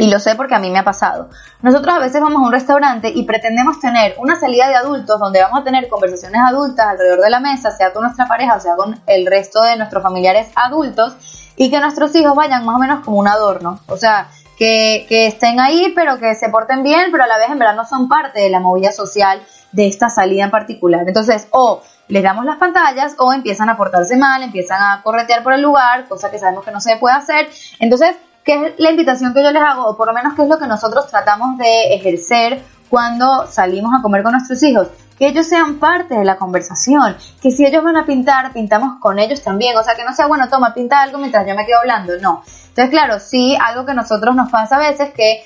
Y 0.00 0.10
lo 0.10 0.18
sé 0.18 0.34
porque 0.34 0.54
a 0.54 0.58
mí 0.58 0.70
me 0.70 0.78
ha 0.78 0.84
pasado. 0.84 1.28
Nosotros 1.60 1.94
a 1.94 1.98
veces 1.98 2.22
vamos 2.22 2.42
a 2.42 2.46
un 2.46 2.52
restaurante 2.52 3.12
y 3.14 3.24
pretendemos 3.24 3.78
tener 3.80 4.14
una 4.18 4.34
salida 4.34 4.66
de 4.68 4.74
adultos 4.74 5.20
donde 5.20 5.42
vamos 5.42 5.60
a 5.60 5.64
tener 5.64 5.88
conversaciones 5.88 6.40
adultas 6.40 6.86
alrededor 6.86 7.20
de 7.20 7.28
la 7.28 7.40
mesa, 7.40 7.70
sea 7.70 7.92
con 7.92 8.04
nuestra 8.04 8.26
pareja 8.26 8.56
o 8.56 8.60
sea 8.60 8.76
con 8.76 8.98
el 9.06 9.26
resto 9.26 9.62
de 9.62 9.76
nuestros 9.76 10.02
familiares 10.02 10.48
adultos, 10.54 11.52
y 11.56 11.70
que 11.70 11.78
nuestros 11.80 12.14
hijos 12.16 12.34
vayan 12.34 12.64
más 12.64 12.76
o 12.76 12.78
menos 12.78 13.04
como 13.04 13.18
un 13.18 13.28
adorno. 13.28 13.80
O 13.88 13.96
sea, 13.98 14.28
que, 14.56 15.04
que 15.06 15.26
estén 15.26 15.60
ahí, 15.60 15.92
pero 15.94 16.18
que 16.18 16.34
se 16.34 16.48
porten 16.48 16.82
bien, 16.82 17.12
pero 17.12 17.24
a 17.24 17.26
la 17.26 17.36
vez 17.36 17.50
en 17.50 17.58
verdad 17.58 17.74
no 17.74 17.84
son 17.84 18.08
parte 18.08 18.40
de 18.40 18.48
la 18.48 18.60
movida 18.60 18.92
social 18.92 19.42
de 19.72 19.86
esta 19.86 20.08
salida 20.08 20.44
en 20.44 20.50
particular. 20.50 21.04
Entonces, 21.06 21.46
o 21.50 21.82
les 22.08 22.22
damos 22.22 22.44
las 22.44 22.56
pantallas 22.56 23.14
o 23.18 23.32
empiezan 23.32 23.68
a 23.68 23.76
portarse 23.76 24.16
mal, 24.16 24.42
empiezan 24.42 24.82
a 24.82 25.02
corretear 25.02 25.42
por 25.42 25.52
el 25.52 25.60
lugar, 25.62 26.08
cosa 26.08 26.30
que 26.30 26.38
sabemos 26.38 26.64
que 26.64 26.70
no 26.72 26.80
se 26.80 26.96
puede 26.96 27.14
hacer. 27.16 27.48
Entonces, 27.78 28.16
¿qué 28.44 28.54
es 28.54 28.74
la 28.78 28.90
invitación 28.90 29.34
que 29.34 29.42
yo 29.42 29.50
les 29.50 29.62
hago? 29.62 29.86
O 29.86 29.96
por 29.96 30.08
lo 30.08 30.14
menos, 30.14 30.34
¿qué 30.34 30.42
es 30.42 30.48
lo 30.48 30.58
que 30.58 30.66
nosotros 30.66 31.06
tratamos 31.08 31.58
de 31.58 31.94
ejercer 31.94 32.62
cuando 32.88 33.46
salimos 33.46 33.92
a 33.98 34.02
comer 34.02 34.22
con 34.22 34.32
nuestros 34.32 34.62
hijos? 34.62 34.88
Que 35.18 35.28
ellos 35.28 35.46
sean 35.46 35.78
parte 35.78 36.14
de 36.14 36.24
la 36.24 36.36
conversación, 36.36 37.16
que 37.42 37.50
si 37.50 37.66
ellos 37.66 37.84
van 37.84 37.96
a 37.96 38.06
pintar, 38.06 38.52
pintamos 38.52 38.98
con 39.00 39.18
ellos 39.18 39.42
también, 39.42 39.76
o 39.76 39.82
sea, 39.82 39.94
que 39.94 40.04
no 40.04 40.14
sea, 40.14 40.26
bueno, 40.26 40.48
toma, 40.48 40.72
pinta 40.72 41.02
algo 41.02 41.18
mientras 41.18 41.46
yo 41.46 41.54
me 41.54 41.66
quedo 41.66 41.80
hablando, 41.80 42.14
no. 42.20 42.42
Entonces, 42.68 42.90
claro, 42.90 43.18
sí, 43.20 43.56
algo 43.62 43.84
que 43.84 43.92
a 43.92 43.94
nosotros 43.94 44.34
nos 44.34 44.50
pasa 44.50 44.76
a 44.76 44.78
veces 44.78 45.12
que 45.12 45.44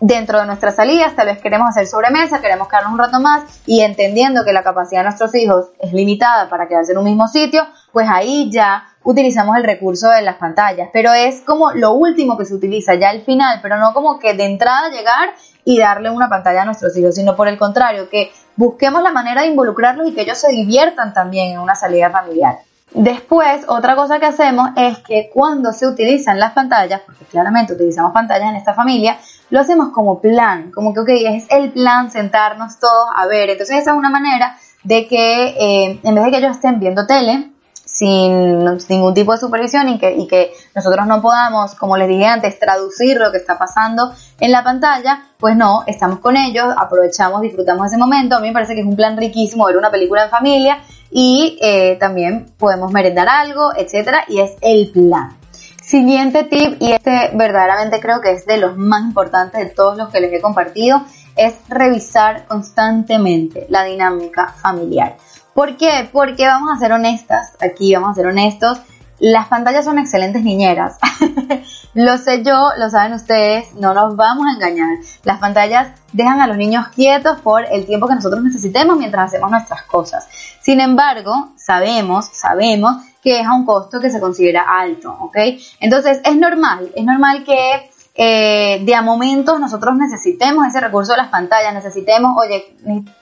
dentro 0.00 0.40
de 0.40 0.46
nuestras 0.46 0.76
salidas 0.76 1.14
tal 1.14 1.26
vez 1.26 1.40
queremos 1.40 1.68
hacer 1.68 1.86
sobremesa, 1.86 2.40
queremos 2.40 2.68
quedarnos 2.68 2.92
un 2.92 2.98
rato 2.98 3.20
más 3.20 3.44
y 3.66 3.80
entendiendo 3.82 4.44
que 4.44 4.52
la 4.52 4.62
capacidad 4.62 5.00
de 5.00 5.04
nuestros 5.04 5.34
hijos 5.34 5.66
es 5.78 5.92
limitada 5.92 6.48
para 6.48 6.68
quedarse 6.68 6.92
en 6.92 6.98
un 6.98 7.04
mismo 7.04 7.28
sitio, 7.28 7.66
pues 7.92 8.08
ahí 8.10 8.50
ya 8.50 8.84
utilizamos 9.04 9.56
el 9.56 9.64
recurso 9.64 10.08
de 10.08 10.22
las 10.22 10.36
pantallas, 10.36 10.88
pero 10.92 11.12
es 11.12 11.42
como 11.42 11.72
lo 11.72 11.92
último 11.92 12.36
que 12.36 12.44
se 12.44 12.54
utiliza, 12.54 12.94
ya 12.94 13.10
al 13.10 13.22
final, 13.22 13.60
pero 13.62 13.78
no 13.78 13.92
como 13.92 14.18
que 14.18 14.34
de 14.34 14.44
entrada 14.44 14.88
llegar 14.88 15.34
y 15.64 15.78
darle 15.78 16.10
una 16.10 16.28
pantalla 16.28 16.62
a 16.62 16.64
nuestros 16.64 16.96
hijos, 16.96 17.14
sino 17.14 17.36
por 17.36 17.48
el 17.48 17.58
contrario, 17.58 18.08
que 18.08 18.32
busquemos 18.56 19.02
la 19.02 19.12
manera 19.12 19.42
de 19.42 19.48
involucrarlos 19.48 20.08
y 20.08 20.14
que 20.14 20.22
ellos 20.22 20.38
se 20.38 20.50
diviertan 20.50 21.12
también 21.12 21.52
en 21.52 21.60
una 21.60 21.74
salida 21.74 22.10
familiar. 22.10 22.58
Después, 22.92 23.64
otra 23.66 23.96
cosa 23.96 24.20
que 24.20 24.26
hacemos 24.26 24.70
es 24.76 24.98
que 24.98 25.28
cuando 25.32 25.72
se 25.72 25.86
utilizan 25.86 26.38
las 26.38 26.52
pantallas, 26.52 27.00
porque 27.04 27.24
claramente 27.24 27.72
utilizamos 27.72 28.12
pantallas 28.12 28.50
en 28.50 28.56
esta 28.56 28.72
familia, 28.72 29.18
lo 29.50 29.60
hacemos 29.60 29.88
como 29.88 30.20
plan, 30.20 30.70
como 30.70 30.94
que, 30.94 31.00
ok, 31.00 31.08
es 31.08 31.46
el 31.50 31.72
plan 31.72 32.10
sentarnos 32.10 32.78
todos 32.78 33.08
a 33.16 33.26
ver. 33.26 33.50
Entonces 33.50 33.78
esa 33.78 33.90
es 33.90 33.96
una 33.96 34.10
manera 34.10 34.56
de 34.84 35.08
que 35.08 35.46
eh, 35.58 36.00
en 36.04 36.14
vez 36.14 36.24
de 36.24 36.30
que 36.30 36.36
ellos 36.36 36.52
estén 36.52 36.78
viendo 36.78 37.04
tele, 37.04 37.50
sin 37.94 38.64
ningún 38.88 39.14
tipo 39.14 39.32
de 39.32 39.38
supervisión 39.38 39.88
y 39.88 39.98
que, 39.98 40.52
nosotros 40.74 41.06
no 41.06 41.22
podamos, 41.22 41.76
como 41.76 41.96
les 41.96 42.08
dije 42.08 42.26
antes, 42.26 42.58
traducir 42.58 43.16
lo 43.16 43.30
que 43.30 43.38
está 43.38 43.56
pasando 43.56 44.12
en 44.40 44.50
la 44.50 44.64
pantalla, 44.64 45.22
pues 45.38 45.56
no, 45.56 45.84
estamos 45.86 46.18
con 46.18 46.36
ellos, 46.36 46.66
aprovechamos, 46.76 47.40
disfrutamos 47.40 47.86
ese 47.86 47.96
momento. 47.96 48.36
A 48.36 48.40
mí 48.40 48.48
me 48.48 48.52
parece 48.52 48.74
que 48.74 48.80
es 48.80 48.86
un 48.86 48.96
plan 48.96 49.16
riquísimo 49.16 49.66
ver 49.66 49.76
una 49.76 49.92
película 49.92 50.24
en 50.24 50.30
familia 50.30 50.78
y 51.12 51.56
eh, 51.62 51.96
también 52.00 52.46
podemos 52.58 52.92
merendar 52.92 53.28
algo, 53.28 53.70
etcétera, 53.76 54.24
y 54.26 54.40
es 54.40 54.56
el 54.60 54.90
plan. 54.90 55.36
Siguiente 55.80 56.42
tip, 56.44 56.78
y 56.80 56.92
este 56.92 57.30
verdaderamente 57.34 58.00
creo 58.00 58.20
que 58.20 58.32
es 58.32 58.44
de 58.46 58.56
los 58.56 58.76
más 58.76 59.02
importantes 59.04 59.60
de 59.60 59.70
todos 59.70 59.96
los 59.96 60.08
que 60.08 60.20
les 60.20 60.32
he 60.32 60.40
compartido, 60.40 61.02
es 61.36 61.54
revisar 61.68 62.46
constantemente 62.46 63.66
la 63.68 63.84
dinámica 63.84 64.48
familiar. 64.48 65.16
¿Por 65.54 65.76
qué? 65.76 66.08
Porque 66.12 66.46
vamos 66.46 66.70
a 66.74 66.78
ser 66.80 66.92
honestas, 66.92 67.56
aquí 67.60 67.94
vamos 67.94 68.10
a 68.10 68.14
ser 68.14 68.26
honestos, 68.26 68.80
las 69.20 69.46
pantallas 69.46 69.84
son 69.84 69.98
excelentes 69.98 70.42
niñeras. 70.42 70.98
lo 71.94 72.18
sé 72.18 72.42
yo, 72.42 72.70
lo 72.76 72.90
saben 72.90 73.12
ustedes, 73.12 73.72
no 73.74 73.94
nos 73.94 74.16
vamos 74.16 74.46
a 74.46 74.54
engañar. 74.54 74.98
Las 75.22 75.38
pantallas 75.38 75.88
dejan 76.12 76.40
a 76.40 76.48
los 76.48 76.56
niños 76.56 76.88
quietos 76.88 77.40
por 77.40 77.64
el 77.70 77.86
tiempo 77.86 78.08
que 78.08 78.16
nosotros 78.16 78.42
necesitemos 78.42 78.98
mientras 78.98 79.26
hacemos 79.26 79.50
nuestras 79.50 79.82
cosas. 79.82 80.28
Sin 80.60 80.80
embargo, 80.80 81.52
sabemos, 81.56 82.26
sabemos 82.32 82.96
que 83.22 83.40
es 83.40 83.46
a 83.46 83.54
un 83.54 83.64
costo 83.64 84.00
que 84.00 84.10
se 84.10 84.20
considera 84.20 84.64
alto, 84.68 85.16
¿ok? 85.20 85.36
Entonces 85.80 86.20
es 86.24 86.36
normal, 86.36 86.90
es 86.94 87.04
normal 87.04 87.44
que 87.44 87.90
eh, 88.16 88.80
de 88.84 88.94
a 88.94 89.02
momentos 89.02 89.58
nosotros 89.58 89.96
necesitemos 89.96 90.66
ese 90.68 90.80
recurso 90.80 91.12
de 91.12 91.18
las 91.18 91.28
pantallas, 91.28 91.74
necesitemos, 91.74 92.36
oye, 92.40 92.76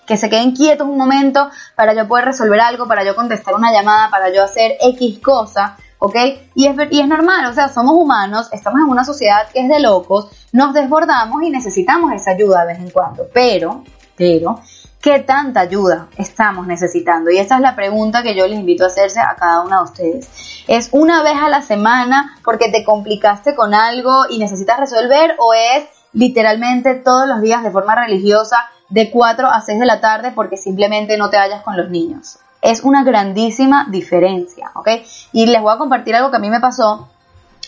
que 0.06 0.16
se 0.18 0.28
queden 0.28 0.52
quietos 0.52 0.86
un 0.86 0.98
momento 0.98 1.48
para 1.74 1.94
yo 1.94 2.06
poder 2.06 2.26
resolver 2.26 2.60
algo, 2.60 2.86
para 2.86 3.02
yo 3.02 3.16
contestar 3.16 3.54
una 3.54 3.72
llamada, 3.72 4.10
para 4.10 4.30
yo 4.30 4.44
hacer 4.44 4.76
X 4.80 5.18
cosa, 5.20 5.78
¿ok? 5.98 6.16
Y 6.54 6.66
es, 6.66 6.76
y 6.90 7.00
es 7.00 7.08
normal, 7.08 7.46
o 7.46 7.54
sea, 7.54 7.70
somos 7.70 7.94
humanos, 7.94 8.50
estamos 8.52 8.80
en 8.80 8.88
una 8.88 9.04
sociedad 9.04 9.48
que 9.50 9.60
es 9.60 9.68
de 9.68 9.80
locos, 9.80 10.28
nos 10.52 10.74
desbordamos 10.74 11.42
y 11.42 11.48
necesitamos 11.48 12.12
esa 12.12 12.32
ayuda 12.32 12.66
de 12.66 12.74
vez 12.74 12.78
en 12.80 12.90
cuando, 12.90 13.26
pero, 13.32 13.84
pero, 14.14 14.60
¿Qué 15.02 15.18
tanta 15.18 15.58
ayuda 15.58 16.06
estamos 16.16 16.68
necesitando? 16.68 17.32
Y 17.32 17.38
esa 17.38 17.56
es 17.56 17.60
la 17.60 17.74
pregunta 17.74 18.22
que 18.22 18.36
yo 18.36 18.46
les 18.46 18.60
invito 18.60 18.84
a 18.84 18.86
hacerse 18.86 19.18
a 19.18 19.34
cada 19.34 19.62
una 19.62 19.78
de 19.78 19.82
ustedes. 19.82 20.64
¿Es 20.68 20.90
una 20.92 21.24
vez 21.24 21.34
a 21.42 21.48
la 21.48 21.60
semana 21.60 22.38
porque 22.44 22.70
te 22.70 22.84
complicaste 22.84 23.56
con 23.56 23.74
algo 23.74 24.26
y 24.30 24.38
necesitas 24.38 24.78
resolver 24.78 25.34
o 25.40 25.54
es 25.54 25.86
literalmente 26.12 26.94
todos 26.94 27.26
los 27.26 27.40
días 27.40 27.64
de 27.64 27.72
forma 27.72 27.96
religiosa 27.96 28.58
de 28.90 29.10
4 29.10 29.48
a 29.48 29.60
6 29.60 29.80
de 29.80 29.86
la 29.86 30.00
tarde 30.00 30.30
porque 30.30 30.56
simplemente 30.56 31.16
no 31.16 31.30
te 31.30 31.36
hallas 31.36 31.62
con 31.62 31.76
los 31.76 31.90
niños? 31.90 32.38
Es 32.60 32.82
una 32.82 33.02
grandísima 33.02 33.88
diferencia, 33.90 34.70
¿ok? 34.76 34.88
Y 35.32 35.46
les 35.46 35.60
voy 35.60 35.74
a 35.74 35.78
compartir 35.78 36.14
algo 36.14 36.30
que 36.30 36.36
a 36.36 36.40
mí 36.40 36.48
me 36.48 36.60
pasó 36.60 37.08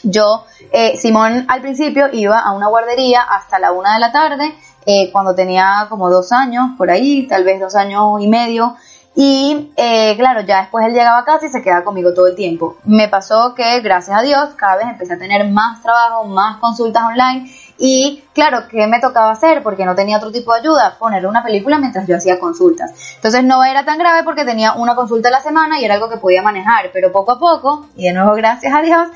yo, 0.04 0.44
eh, 0.70 0.98
Simón 0.98 1.46
al 1.48 1.62
principio 1.62 2.08
iba 2.12 2.38
a 2.38 2.52
una 2.52 2.68
guardería 2.68 3.22
hasta 3.22 3.58
la 3.58 3.72
una 3.72 3.94
de 3.94 4.00
la 4.00 4.12
tarde 4.12 4.54
eh, 4.86 5.10
cuando 5.12 5.34
tenía 5.34 5.86
como 5.88 6.10
dos 6.10 6.32
años, 6.32 6.70
por 6.76 6.90
ahí, 6.90 7.26
tal 7.26 7.44
vez 7.44 7.60
dos 7.60 7.74
años 7.74 8.20
y 8.20 8.28
medio. 8.28 8.76
Y 9.16 9.72
eh, 9.76 10.16
claro, 10.16 10.40
ya 10.40 10.62
después 10.62 10.84
él 10.86 10.92
llegaba 10.92 11.18
a 11.18 11.24
casa 11.24 11.46
y 11.46 11.48
se 11.48 11.62
quedaba 11.62 11.84
conmigo 11.84 12.12
todo 12.12 12.26
el 12.26 12.34
tiempo. 12.34 12.76
Me 12.84 13.08
pasó 13.08 13.54
que, 13.54 13.80
gracias 13.80 14.18
a 14.18 14.22
Dios, 14.22 14.50
cada 14.56 14.76
vez 14.76 14.86
empecé 14.88 15.14
a 15.14 15.18
tener 15.18 15.48
más 15.50 15.80
trabajo, 15.82 16.24
más 16.24 16.56
consultas 16.56 17.04
online. 17.04 17.48
Y 17.78 18.24
claro, 18.32 18.66
¿qué 18.68 18.86
me 18.88 19.00
tocaba 19.00 19.30
hacer? 19.30 19.62
Porque 19.62 19.84
no 19.84 19.94
tenía 19.94 20.16
otro 20.16 20.32
tipo 20.32 20.52
de 20.52 20.60
ayuda, 20.60 20.96
poner 20.98 21.26
una 21.26 21.44
película 21.44 21.78
mientras 21.78 22.08
yo 22.08 22.16
hacía 22.16 22.40
consultas. 22.40 22.92
Entonces 23.16 23.44
no 23.44 23.64
era 23.64 23.84
tan 23.84 23.98
grave 23.98 24.24
porque 24.24 24.44
tenía 24.44 24.72
una 24.74 24.96
consulta 24.96 25.28
a 25.28 25.32
la 25.32 25.40
semana 25.40 25.80
y 25.80 25.84
era 25.84 25.94
algo 25.94 26.08
que 26.08 26.16
podía 26.16 26.42
manejar, 26.42 26.90
pero 26.92 27.12
poco 27.12 27.32
a 27.32 27.38
poco, 27.38 27.86
y 27.96 28.04
de 28.04 28.12
nuevo 28.12 28.34
gracias 28.34 28.72
a 28.74 28.82
Dios, 28.82 29.08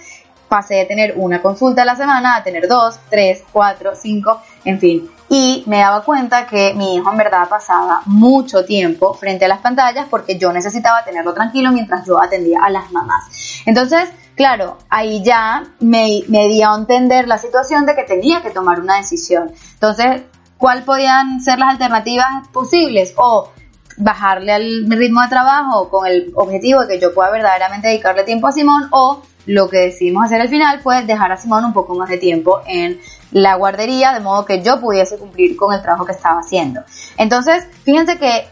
pasé 0.48 0.76
de 0.76 0.85
tener 0.87 1.14
una 1.16 1.42
consulta 1.42 1.83
a 1.83 1.85
la 1.85 1.96
semana 1.96 2.37
a 2.37 2.42
tener 2.42 2.66
dos, 2.68 2.98
tres, 3.11 3.44
cuatro, 3.52 3.92
cinco. 3.94 4.40
en 4.64 4.78
fin. 4.78 5.17
Y 5.29 5.62
me 5.67 5.79
daba 5.79 6.03
cuenta 6.03 6.47
que 6.47 6.73
mi 6.75 6.97
hijo 6.97 7.11
en 7.11 7.19
verdad 7.19 7.49
pasaba 7.49 8.03
mucho 8.07 8.64
tiempo 8.64 9.12
frente 9.14 9.45
a 9.45 9.49
las 9.49 9.61
pantallas 9.61 10.07
porque 10.09 10.38
yo 10.38 10.53
necesitaba 10.53 11.05
tenerlo 11.05 11.35
tranquilo 11.35 11.71
mientras 11.71 12.07
yo 12.07 12.23
atendía 12.23 12.61
a 12.62 12.71
las 12.71 12.91
mamás. 12.93 13.25
Entonces, 13.67 14.09
claro, 14.35 14.79
ahí 14.88 15.23
ya 15.23 15.64
me, 15.81 16.23
me 16.29 16.49
dio 16.49 16.71
a 16.71 16.77
entender 16.77 17.29
la 17.29 17.37
situación 17.37 17.85
de 17.85 17.95
que 17.95 18.05
tenía 18.05 18.43
que 18.43 18.51
tomar 18.51 18.81
una 18.81 18.97
decisión. 18.97 19.53
Entonces, 19.75 20.23
¿cuál 20.57 20.83
podían 20.85 21.41
ser 21.41 21.59
las 21.59 21.71
alternativas 21.71 22.49
posibles? 22.53 23.12
O 23.17 23.51
bajarle 23.99 24.53
al 24.53 24.87
ritmo 24.88 25.23
de 25.23 25.29
trabajo 25.29 25.88
con 25.88 26.07
el 26.07 26.33
objetivo 26.35 26.83
de 26.83 26.95
que 26.95 27.01
yo 27.01 27.12
pueda 27.12 27.31
verdaderamente 27.31 27.88
dedicarle 27.88 28.25
tiempo 28.25 28.47
a 28.47 28.53
Simón 28.53 28.88
o 28.93 29.23
lo 29.47 29.69
que 29.69 29.79
decidimos 29.79 30.27
hacer 30.27 30.41
al 30.41 30.49
final 30.49 30.81
fue 30.81 31.03
dejar 31.03 31.33
a 31.33 31.37
Simón 31.37 31.64
un 31.64 31.73
poco 31.73 31.95
más 31.95 32.09
de 32.09 32.19
tiempo 32.19 32.61
en 32.67 33.01
la 33.31 33.55
guardería 33.57 34.12
de 34.12 34.21
modo 34.21 34.45
que 34.45 34.62
yo 34.62 34.81
pudiese 34.81 35.19
cumplir 35.19 35.57
con 35.57 35.75
el 35.75 35.83
trabajo 35.83 36.05
que 36.05 36.12
estaba 36.12 36.41
haciendo. 36.41 36.83
Entonces, 37.17 37.67
fíjense 37.85 38.19
que 38.19 38.49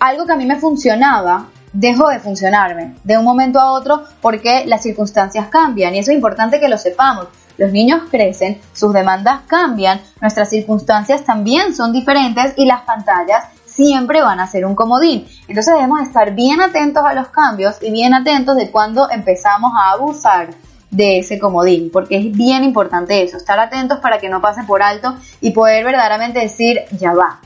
algo 0.00 0.26
que 0.26 0.32
a 0.32 0.36
mí 0.36 0.46
me 0.46 0.58
funcionaba 0.58 1.46
dejó 1.72 2.08
de 2.08 2.18
funcionarme 2.18 2.96
de 3.02 3.16
un 3.16 3.24
momento 3.24 3.58
a 3.58 3.72
otro 3.72 4.04
porque 4.20 4.64
las 4.66 4.82
circunstancias 4.82 5.48
cambian 5.48 5.94
y 5.94 6.00
eso 6.00 6.10
es 6.10 6.16
importante 6.16 6.60
que 6.60 6.68
lo 6.68 6.78
sepamos. 6.78 7.28
Los 7.58 7.70
niños 7.70 8.02
crecen, 8.10 8.60
sus 8.72 8.92
demandas 8.92 9.40
cambian, 9.46 10.00
nuestras 10.20 10.50
circunstancias 10.50 11.24
también 11.24 11.74
son 11.74 11.92
diferentes 11.92 12.54
y 12.56 12.64
las 12.64 12.82
pantallas 12.82 13.44
siempre 13.66 14.22
van 14.22 14.40
a 14.40 14.46
ser 14.46 14.66
un 14.66 14.74
comodín. 14.74 15.26
Entonces 15.48 15.74
debemos 15.74 16.02
estar 16.02 16.34
bien 16.34 16.60
atentos 16.60 17.04
a 17.04 17.14
los 17.14 17.28
cambios 17.28 17.76
y 17.80 17.90
bien 17.90 18.14
atentos 18.14 18.56
de 18.56 18.70
cuando 18.70 19.10
empezamos 19.10 19.72
a 19.74 19.92
abusar 19.92 20.50
de 20.92 21.18
ese 21.18 21.38
comodín, 21.38 21.90
porque 21.90 22.18
es 22.18 22.32
bien 22.32 22.62
importante 22.62 23.22
eso, 23.22 23.38
estar 23.38 23.58
atentos 23.58 23.98
para 23.98 24.18
que 24.18 24.28
no 24.28 24.40
pase 24.40 24.62
por 24.64 24.82
alto 24.82 25.16
y 25.40 25.50
poder 25.50 25.84
verdaderamente 25.84 26.38
decir, 26.38 26.82
ya 26.92 27.14
va, 27.14 27.40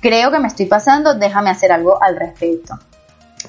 creo 0.00 0.30
que 0.30 0.38
me 0.38 0.46
estoy 0.46 0.66
pasando, 0.66 1.14
déjame 1.14 1.50
hacer 1.50 1.72
algo 1.72 2.02
al 2.02 2.16
respecto. 2.16 2.78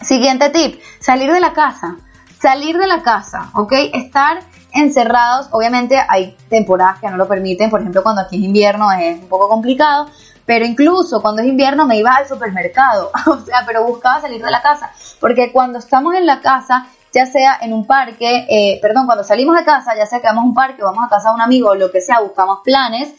Siguiente 0.02 0.50
tip, 0.50 0.82
salir 1.00 1.32
de 1.32 1.40
la 1.40 1.54
casa, 1.54 1.98
salir 2.42 2.78
de 2.78 2.88
la 2.88 3.04
casa, 3.04 3.52
¿ok? 3.54 3.74
Estar 3.94 4.40
encerrados, 4.74 5.50
obviamente 5.52 5.98
hay 6.10 6.36
temporadas 6.50 7.00
que 7.00 7.10
no 7.10 7.16
lo 7.16 7.28
permiten, 7.28 7.70
por 7.70 7.80
ejemplo 7.80 8.02
cuando 8.02 8.22
aquí 8.22 8.38
es 8.38 8.44
invierno 8.44 8.92
es 8.92 9.20
un 9.20 9.30
poco 9.30 9.48
complicado, 9.48 10.08
pero 10.48 10.66
incluso 10.66 11.22
cuando 11.22 11.44
es 11.44 11.48
invierno 11.48 11.86
me 11.86 11.98
iba 11.98 12.16
al 12.16 12.28
supermercado, 12.28 13.12
o 13.28 13.38
sea, 13.38 13.64
pero 13.68 13.86
buscaba 13.86 14.20
salir 14.20 14.44
de 14.44 14.50
la 14.50 14.64
casa, 14.64 14.92
porque 15.20 15.52
cuando 15.52 15.78
estamos 15.78 16.16
en 16.16 16.26
la 16.26 16.42
casa, 16.42 16.88
ya 17.14 17.26
sea 17.26 17.60
en 17.62 17.74
un 17.74 17.86
parque, 17.86 18.48
eh, 18.50 18.80
perdón, 18.82 19.06
cuando 19.06 19.24
salimos 19.24 19.56
de 19.56 19.64
casa, 19.64 19.96
ya 19.96 20.06
sea 20.06 20.20
que 20.20 20.28
vamos 20.28 20.44
a 20.44 20.48
un 20.48 20.54
parque, 20.54 20.82
vamos 20.82 21.04
a 21.06 21.10
casa 21.10 21.30
de 21.30 21.36
un 21.36 21.42
amigo 21.42 21.76
lo 21.76 21.92
que 21.92 22.02
sea, 22.02 22.20
buscamos 22.22 22.60
planes, 22.64 23.14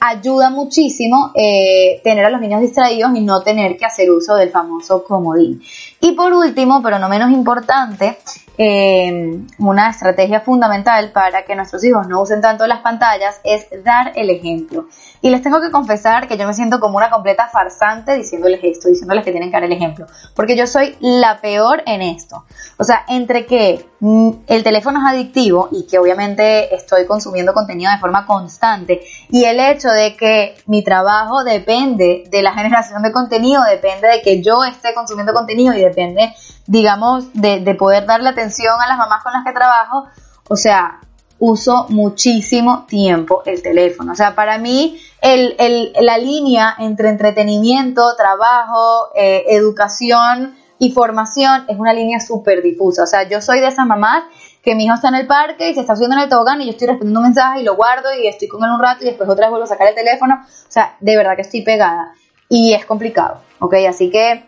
ayuda 0.00 0.50
muchísimo 0.50 1.32
eh, 1.34 2.00
tener 2.04 2.24
a 2.26 2.30
los 2.30 2.40
niños 2.40 2.60
distraídos 2.60 3.10
y 3.16 3.22
no 3.22 3.42
tener 3.42 3.76
que 3.76 3.86
hacer 3.86 4.10
uso 4.10 4.36
del 4.36 4.50
famoso 4.50 5.02
comodín. 5.02 5.62
Y 6.00 6.12
por 6.12 6.32
último, 6.32 6.82
pero 6.82 6.98
no 6.98 7.08
menos 7.08 7.30
importante, 7.30 8.18
eh, 8.56 9.40
una 9.58 9.90
estrategia 9.90 10.40
fundamental 10.40 11.10
para 11.10 11.44
que 11.44 11.56
nuestros 11.56 11.82
hijos 11.84 12.06
no 12.06 12.20
usen 12.20 12.40
tanto 12.40 12.66
las 12.66 12.80
pantallas 12.80 13.40
es 13.42 13.66
dar 13.82 14.12
el 14.14 14.30
ejemplo. 14.30 14.86
Y 15.24 15.30
les 15.30 15.40
tengo 15.40 15.62
que 15.62 15.70
confesar 15.70 16.28
que 16.28 16.36
yo 16.36 16.46
me 16.46 16.52
siento 16.52 16.80
como 16.80 16.98
una 16.98 17.08
completa 17.08 17.48
farsante 17.48 18.14
diciéndoles 18.14 18.60
esto, 18.62 18.90
diciéndoles 18.90 19.24
que 19.24 19.30
tienen 19.30 19.48
que 19.48 19.54
dar 19.54 19.64
el 19.64 19.72
ejemplo. 19.72 20.04
Porque 20.36 20.54
yo 20.54 20.66
soy 20.66 20.98
la 21.00 21.40
peor 21.40 21.82
en 21.86 22.02
esto. 22.02 22.44
O 22.76 22.84
sea, 22.84 23.06
entre 23.08 23.46
que 23.46 23.88
mm, 24.00 24.30
el 24.46 24.62
teléfono 24.62 24.98
es 24.98 25.14
adictivo 25.14 25.70
y 25.72 25.86
que 25.86 25.98
obviamente 25.98 26.74
estoy 26.74 27.06
consumiendo 27.06 27.54
contenido 27.54 27.90
de 27.90 27.96
forma 28.00 28.26
constante 28.26 29.00
y 29.30 29.44
el 29.44 29.60
hecho 29.60 29.88
de 29.88 30.14
que 30.14 30.56
mi 30.66 30.84
trabajo 30.84 31.42
depende 31.42 32.24
de 32.30 32.42
la 32.42 32.52
generación 32.52 33.02
de 33.02 33.10
contenido, 33.10 33.62
depende 33.64 34.08
de 34.08 34.20
que 34.20 34.42
yo 34.42 34.62
esté 34.62 34.92
consumiendo 34.92 35.32
contenido 35.32 35.72
y 35.72 35.80
depende, 35.80 36.34
digamos, 36.66 37.32
de, 37.32 37.60
de 37.60 37.74
poder 37.74 38.04
darle 38.04 38.28
atención 38.28 38.74
a 38.78 38.86
las 38.86 38.98
mamás 38.98 39.22
con 39.22 39.32
las 39.32 39.42
que 39.42 39.52
trabajo. 39.52 40.04
O 40.50 40.56
sea, 40.56 41.00
uso 41.44 41.86
muchísimo 41.90 42.86
tiempo 42.88 43.42
el 43.44 43.62
teléfono. 43.62 44.12
O 44.12 44.14
sea, 44.14 44.34
para 44.34 44.56
mí 44.56 44.98
la 45.22 46.16
línea 46.16 46.74
entre 46.78 47.10
entretenimiento, 47.10 48.16
trabajo, 48.16 49.10
eh, 49.14 49.44
educación 49.48 50.56
y 50.78 50.92
formación 50.92 51.66
es 51.68 51.78
una 51.78 51.92
línea 51.92 52.18
súper 52.18 52.62
difusa. 52.62 53.02
O 53.02 53.06
sea, 53.06 53.28
yo 53.28 53.42
soy 53.42 53.60
de 53.60 53.68
esas 53.68 53.86
mamás 53.86 54.24
que 54.62 54.74
mi 54.74 54.86
hijo 54.86 54.94
está 54.94 55.08
en 55.08 55.16
el 55.16 55.26
parque 55.26 55.68
y 55.68 55.74
se 55.74 55.80
está 55.80 55.94
subiendo 55.94 56.16
en 56.16 56.22
el 56.22 56.28
tobogán 56.30 56.62
y 56.62 56.64
yo 56.64 56.70
estoy 56.70 56.88
respondiendo 56.88 57.20
un 57.20 57.26
mensaje 57.26 57.60
y 57.60 57.64
lo 57.64 57.76
guardo 57.76 58.08
y 58.18 58.26
estoy 58.26 58.48
con 58.48 58.64
él 58.64 58.70
un 58.70 58.80
rato 58.80 59.04
y 59.04 59.08
después 59.08 59.28
otra 59.28 59.46
vez 59.46 59.50
vuelvo 59.50 59.64
a 59.64 59.68
sacar 59.68 59.88
el 59.88 59.94
teléfono. 59.94 60.40
O 60.42 60.70
sea, 60.72 60.96
de 61.00 61.14
verdad 61.14 61.36
que 61.36 61.42
estoy 61.42 61.60
pegada 61.60 62.14
y 62.48 62.72
es 62.72 62.86
complicado, 62.86 63.42
¿ok? 63.58 63.74
Así 63.86 64.10
que 64.10 64.44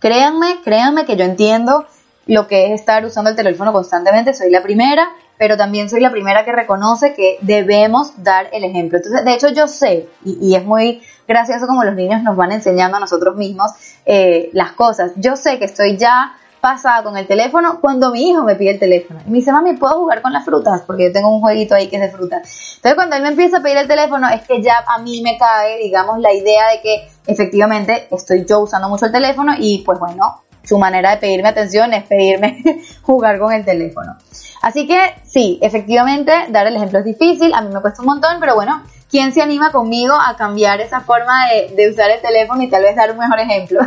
créanme, 0.00 0.62
créanme 0.64 1.04
que 1.04 1.14
yo 1.14 1.24
entiendo 1.24 1.86
lo 2.26 2.46
que 2.46 2.66
es 2.66 2.80
estar 2.80 3.04
usando 3.04 3.30
el 3.30 3.36
teléfono 3.36 3.72
constantemente, 3.72 4.34
soy 4.34 4.50
la 4.50 4.62
primera, 4.62 5.08
pero 5.38 5.56
también 5.56 5.90
soy 5.90 6.00
la 6.00 6.10
primera 6.10 6.44
que 6.44 6.52
reconoce 6.52 7.14
que 7.14 7.38
debemos 7.40 8.22
dar 8.22 8.48
el 8.52 8.64
ejemplo. 8.64 8.98
Entonces, 8.98 9.24
de 9.24 9.34
hecho, 9.34 9.48
yo 9.48 9.68
sé, 9.68 10.08
y, 10.24 10.54
es 10.54 10.64
muy 10.64 11.02
gracioso 11.26 11.66
como 11.66 11.84
los 11.84 11.94
niños 11.94 12.22
nos 12.22 12.36
van 12.36 12.52
enseñando 12.52 12.96
a 12.96 13.00
nosotros 13.00 13.36
mismos 13.36 13.72
eh, 14.06 14.50
las 14.52 14.72
cosas. 14.72 15.12
Yo 15.16 15.36
sé 15.36 15.58
que 15.58 15.64
estoy 15.64 15.96
ya 15.96 16.36
pasada 16.64 17.02
con 17.02 17.14
el 17.18 17.26
teléfono 17.26 17.78
cuando 17.78 18.10
mi 18.10 18.30
hijo 18.30 18.42
me 18.42 18.54
pide 18.54 18.70
el 18.70 18.78
teléfono. 18.78 19.20
Y 19.26 19.30
me 19.30 19.36
dice, 19.36 19.52
mami, 19.52 19.74
¿puedo 19.74 19.98
jugar 19.98 20.22
con 20.22 20.32
las 20.32 20.46
frutas? 20.46 20.80
Porque 20.86 21.04
yo 21.08 21.12
tengo 21.12 21.28
un 21.28 21.42
jueguito 21.42 21.74
ahí 21.74 21.88
que 21.88 21.96
es 21.96 22.02
de 22.02 22.08
frutas. 22.08 22.76
Entonces, 22.76 22.94
cuando 22.94 23.16
él 23.16 23.22
me 23.22 23.28
empieza 23.28 23.58
a 23.58 23.62
pedir 23.62 23.76
el 23.76 23.86
teléfono, 23.86 24.30
es 24.30 24.46
que 24.46 24.62
ya 24.62 24.82
a 24.86 24.98
mí 25.00 25.20
me 25.20 25.36
cae, 25.36 25.76
digamos, 25.82 26.20
la 26.20 26.32
idea 26.32 26.70
de 26.70 26.80
que 26.80 27.06
efectivamente 27.26 28.08
estoy 28.10 28.46
yo 28.46 28.60
usando 28.60 28.88
mucho 28.88 29.04
el 29.04 29.12
teléfono 29.12 29.52
y 29.58 29.82
pues 29.84 29.98
bueno, 29.98 30.43
su 30.64 30.78
manera 30.78 31.10
de 31.10 31.16
pedirme 31.18 31.48
atención 31.48 31.92
es 31.92 32.04
pedirme 32.04 32.62
jugar 33.02 33.38
con 33.38 33.52
el 33.52 33.64
teléfono. 33.64 34.16
Así 34.62 34.86
que 34.86 34.98
sí, 35.24 35.58
efectivamente, 35.62 36.32
dar 36.48 36.66
el 36.66 36.76
ejemplo 36.76 37.00
es 37.00 37.04
difícil, 37.04 37.52
a 37.52 37.60
mí 37.60 37.72
me 37.72 37.80
cuesta 37.80 38.00
un 38.00 38.06
montón, 38.06 38.38
pero 38.40 38.54
bueno, 38.54 38.82
¿quién 39.10 39.32
se 39.32 39.42
anima 39.42 39.70
conmigo 39.70 40.14
a 40.14 40.36
cambiar 40.36 40.80
esa 40.80 41.00
forma 41.00 41.46
de, 41.76 41.90
usar 41.90 42.10
el 42.10 42.20
teléfono 42.20 42.62
y 42.62 42.70
tal 42.70 42.82
vez 42.82 42.96
dar 42.96 43.12
un 43.12 43.18
mejor 43.18 43.40
ejemplo? 43.40 43.80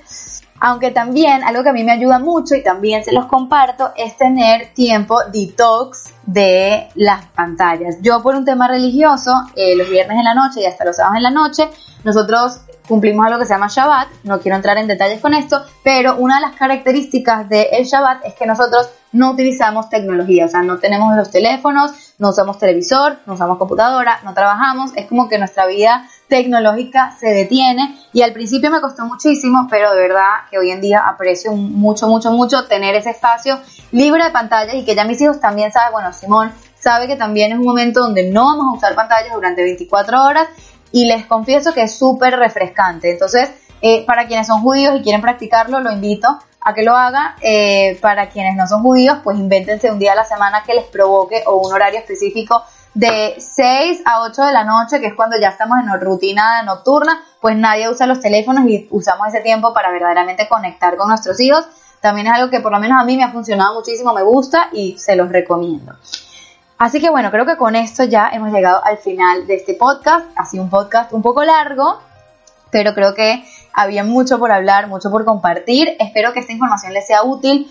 Aunque 0.60 0.92
también 0.92 1.44
algo 1.44 1.62
que 1.62 1.68
a 1.68 1.72
mí 1.74 1.84
me 1.84 1.92
ayuda 1.92 2.18
mucho 2.20 2.54
y 2.54 2.62
también 2.62 3.04
se 3.04 3.12
los 3.12 3.26
comparto 3.26 3.92
es 3.96 4.16
tener 4.16 4.72
tiempo 4.72 5.18
detox 5.30 6.14
de 6.24 6.88
las 6.94 7.26
pantallas. 7.26 7.96
Yo 8.00 8.22
por 8.22 8.34
un 8.34 8.46
tema 8.46 8.66
religioso, 8.66 9.30
eh, 9.56 9.76
los 9.76 9.90
viernes 9.90 10.16
en 10.16 10.24
la 10.24 10.32
noche 10.32 10.62
y 10.62 10.64
hasta 10.64 10.86
los 10.86 10.96
sábados 10.96 11.18
en 11.18 11.22
la 11.22 11.30
noche, 11.30 11.68
nosotros 12.02 12.60
cumplimos 12.88 13.26
algo 13.26 13.38
que 13.38 13.46
se 13.46 13.54
llama 13.54 13.68
Shabbat, 13.68 14.08
no 14.24 14.40
quiero 14.40 14.56
entrar 14.56 14.76
en 14.78 14.86
detalles 14.86 15.20
con 15.20 15.34
esto, 15.34 15.62
pero 15.82 16.16
una 16.16 16.36
de 16.36 16.42
las 16.42 16.56
características 16.56 17.48
del 17.48 17.66
el 17.72 17.84
Shabbat 17.84 18.24
es 18.24 18.34
que 18.34 18.46
nosotros 18.46 18.88
no 19.12 19.30
utilizamos 19.30 19.88
tecnología, 19.88 20.46
o 20.46 20.48
sea, 20.48 20.62
no 20.62 20.78
tenemos 20.78 21.16
los 21.16 21.30
teléfonos, 21.30 21.92
no 22.18 22.30
usamos 22.30 22.58
televisor, 22.58 23.18
no 23.26 23.34
usamos 23.34 23.58
computadora, 23.58 24.20
no 24.24 24.34
trabajamos, 24.34 24.90
es 24.96 25.06
como 25.06 25.28
que 25.28 25.38
nuestra 25.38 25.66
vida 25.66 26.06
tecnológica 26.28 27.14
se 27.18 27.28
detiene. 27.28 27.96
Y 28.12 28.22
al 28.22 28.32
principio 28.32 28.70
me 28.70 28.80
costó 28.80 29.04
muchísimo, 29.04 29.66
pero 29.70 29.92
de 29.94 30.00
verdad 30.00 30.48
que 30.50 30.58
hoy 30.58 30.70
en 30.70 30.80
día 30.80 31.06
aprecio 31.06 31.52
mucho, 31.52 32.08
mucho, 32.08 32.32
mucho 32.32 32.64
tener 32.66 32.94
ese 32.96 33.10
espacio 33.10 33.60
libre 33.92 34.24
de 34.24 34.30
pantallas 34.30 34.74
y 34.74 34.84
que 34.84 34.94
ya 34.94 35.04
mis 35.04 35.20
hijos 35.20 35.40
también 35.40 35.70
saben, 35.72 35.92
bueno, 35.92 36.12
Simón 36.12 36.52
sabe 36.74 37.06
que 37.06 37.16
también 37.16 37.52
es 37.52 37.58
un 37.58 37.64
momento 37.64 38.00
donde 38.00 38.30
no 38.30 38.44
vamos 38.44 38.66
a 38.66 38.76
usar 38.76 38.94
pantallas 38.94 39.32
durante 39.32 39.62
24 39.62 40.22
horas 40.22 40.48
y 40.94 41.06
les 41.06 41.26
confieso 41.26 41.74
que 41.74 41.82
es 41.82 41.98
súper 41.98 42.38
refrescante. 42.38 43.10
Entonces, 43.10 43.50
eh, 43.80 44.06
para 44.06 44.28
quienes 44.28 44.46
son 44.46 44.62
judíos 44.62 44.94
y 44.94 45.02
quieren 45.02 45.20
practicarlo, 45.20 45.80
lo 45.80 45.90
invito 45.90 46.28
a 46.60 46.72
que 46.72 46.84
lo 46.84 46.96
hagan. 46.96 47.34
Eh, 47.40 47.98
para 48.00 48.28
quienes 48.28 48.54
no 48.54 48.68
son 48.68 48.80
judíos, 48.80 49.18
pues 49.24 49.36
invéntense 49.36 49.90
un 49.90 49.98
día 49.98 50.12
a 50.12 50.14
la 50.14 50.24
semana 50.24 50.62
que 50.64 50.72
les 50.72 50.84
provoque 50.84 51.42
o 51.46 51.56
un 51.56 51.72
horario 51.72 51.98
específico 51.98 52.62
de 52.94 53.34
6 53.36 54.02
a 54.04 54.22
8 54.22 54.40
de 54.44 54.52
la 54.52 54.62
noche, 54.62 55.00
que 55.00 55.08
es 55.08 55.14
cuando 55.14 55.36
ya 55.36 55.48
estamos 55.48 55.78
en 55.80 56.00
rutina 56.00 56.62
nocturna, 56.62 57.24
pues 57.40 57.56
nadie 57.56 57.88
usa 57.88 58.06
los 58.06 58.20
teléfonos 58.20 58.64
y 58.68 58.86
usamos 58.92 59.26
ese 59.26 59.40
tiempo 59.40 59.74
para 59.74 59.90
verdaderamente 59.90 60.46
conectar 60.48 60.96
con 60.96 61.08
nuestros 61.08 61.40
hijos. 61.40 61.66
También 62.00 62.28
es 62.28 62.34
algo 62.34 62.50
que 62.50 62.60
por 62.60 62.70
lo 62.70 62.78
menos 62.78 63.00
a 63.00 63.04
mí 63.04 63.16
me 63.16 63.24
ha 63.24 63.32
funcionado 63.32 63.74
muchísimo, 63.74 64.12
me 64.12 64.22
gusta 64.22 64.68
y 64.72 64.96
se 64.96 65.16
los 65.16 65.28
recomiendo. 65.28 65.96
Así 66.78 67.00
que 67.00 67.08
bueno, 67.08 67.30
creo 67.30 67.46
que 67.46 67.56
con 67.56 67.76
esto 67.76 68.04
ya 68.04 68.30
hemos 68.32 68.52
llegado 68.52 68.84
al 68.84 68.98
final 68.98 69.46
de 69.46 69.54
este 69.54 69.74
podcast. 69.74 70.26
Ha 70.36 70.44
sido 70.44 70.64
un 70.64 70.70
podcast 70.70 71.12
un 71.12 71.22
poco 71.22 71.44
largo, 71.44 72.00
pero 72.70 72.94
creo 72.94 73.14
que 73.14 73.44
había 73.72 74.04
mucho 74.04 74.38
por 74.38 74.50
hablar, 74.50 74.88
mucho 74.88 75.10
por 75.10 75.24
compartir. 75.24 75.96
Espero 76.00 76.32
que 76.32 76.40
esta 76.40 76.52
información 76.52 76.92
les 76.92 77.06
sea 77.06 77.22
útil, 77.22 77.70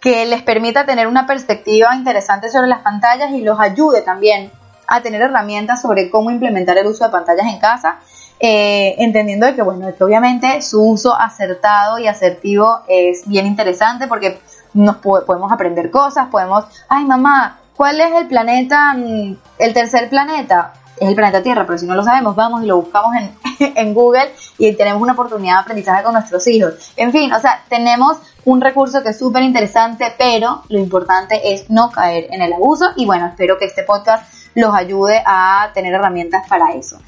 que 0.00 0.26
les 0.26 0.42
permita 0.42 0.84
tener 0.84 1.06
una 1.06 1.26
perspectiva 1.26 1.94
interesante 1.96 2.50
sobre 2.50 2.68
las 2.68 2.80
pantallas 2.80 3.30
y 3.32 3.40
los 3.40 3.58
ayude 3.58 4.02
también 4.02 4.52
a 4.86 5.00
tener 5.00 5.22
herramientas 5.22 5.80
sobre 5.80 6.10
cómo 6.10 6.30
implementar 6.30 6.76
el 6.76 6.86
uso 6.86 7.04
de 7.04 7.10
pantallas 7.10 7.46
en 7.46 7.58
casa. 7.58 7.98
Eh, 8.40 8.96
entendiendo 8.98 9.46
que 9.54 9.62
bueno, 9.62 9.94
que 9.96 10.04
obviamente 10.04 10.60
su 10.60 10.82
uso 10.82 11.14
acertado 11.14 11.98
y 11.98 12.08
asertivo 12.08 12.80
es 12.88 13.26
bien 13.26 13.46
interesante 13.46 14.06
porque 14.06 14.40
nos 14.74 14.96
podemos 14.96 15.50
aprender 15.52 15.90
cosas, 15.90 16.28
podemos, 16.30 16.64
ay 16.88 17.04
mamá, 17.04 17.60
¿Cuál 17.76 18.00
es 18.00 18.12
el 18.12 18.28
planeta, 18.28 18.94
mm, 18.94 19.36
el 19.58 19.74
tercer 19.74 20.08
planeta? 20.08 20.72
es 20.96 21.08
el 21.08 21.14
planeta 21.14 21.42
Tierra, 21.42 21.66
pero 21.66 21.78
si 21.78 21.86
no 21.86 21.94
lo 21.94 22.04
sabemos, 22.04 22.36
vamos 22.36 22.62
y 22.62 22.66
lo 22.66 22.76
buscamos 22.76 23.14
en, 23.16 23.34
en 23.76 23.94
Google 23.94 24.32
y 24.58 24.72
tenemos 24.74 25.02
una 25.02 25.12
oportunidad 25.12 25.54
de 25.54 25.60
aprendizaje 25.60 26.02
con 26.02 26.12
nuestros 26.12 26.46
hijos. 26.46 26.92
En 26.96 27.12
fin, 27.12 27.32
o 27.32 27.40
sea, 27.40 27.62
tenemos 27.68 28.18
un 28.44 28.60
recurso 28.60 29.02
que 29.02 29.10
es 29.10 29.18
súper 29.18 29.42
interesante, 29.42 30.14
pero 30.18 30.62
lo 30.68 30.78
importante 30.78 31.52
es 31.52 31.68
no 31.70 31.90
caer 31.90 32.28
en 32.30 32.42
el 32.42 32.52
abuso 32.52 32.90
y 32.96 33.06
bueno, 33.06 33.26
espero 33.26 33.58
que 33.58 33.66
este 33.66 33.82
podcast 33.82 34.32
los 34.54 34.74
ayude 34.74 35.22
a 35.26 35.70
tener 35.74 35.94
herramientas 35.94 36.46
para 36.48 36.72
eso. 36.72 36.98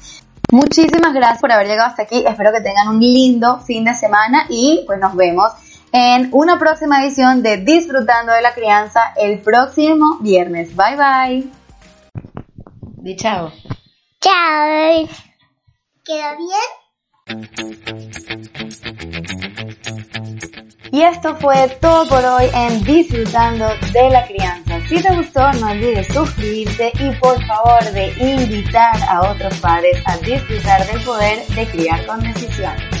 Muchísimas 0.51 1.13
gracias 1.13 1.39
por 1.39 1.51
haber 1.51 1.67
llegado 1.67 1.89
hasta 1.89 2.03
aquí, 2.03 2.23
espero 2.25 2.51
que 2.53 2.61
tengan 2.61 2.87
un 2.87 2.99
lindo 2.99 3.59
fin 3.59 3.83
de 3.83 3.93
semana 3.93 4.45
y 4.49 4.83
pues 4.87 4.99
nos 4.99 5.13
vemos 5.15 5.51
en 5.91 6.29
una 6.31 6.59
próxima 6.59 7.03
edición 7.03 7.43
de 7.43 7.57
Disfrutando 7.57 8.33
de 8.33 8.41
la 8.41 8.53
Crianza 8.53 9.13
el 9.15 9.39
próximo 9.39 10.17
viernes. 10.19 10.75
Bye 10.75 10.95
bye. 10.95 11.51
Di 12.97 13.15
chao. 13.15 13.51
Chao. 14.19 15.07
¿Quedó 16.03 16.37
bien? 16.37 16.87
Y 20.91 21.01
esto 21.01 21.35
fue 21.35 21.67
todo 21.81 22.07
por 22.07 22.23
hoy 22.23 22.45
en 22.53 22.83
Disfrutando 22.83 23.67
de 23.91 24.09
la 24.09 24.25
Crianza. 24.25 24.79
Si 24.87 25.01
te 25.01 25.15
gustó, 25.15 25.51
no 25.53 25.71
olvides 25.71 26.07
suscribirte 26.07 26.91
y 26.99 27.11
por 27.19 27.43
favor 27.45 27.83
de 27.91 28.13
invitar 28.19 28.95
a 29.09 29.31
otros 29.31 29.57
padres 29.59 30.01
a 30.05 30.17
disfrutar 30.17 30.85
del 30.87 31.03
poder 31.03 31.45
de 31.47 31.67
criar 31.67 32.05
con 32.05 32.21
decisión. 32.21 32.96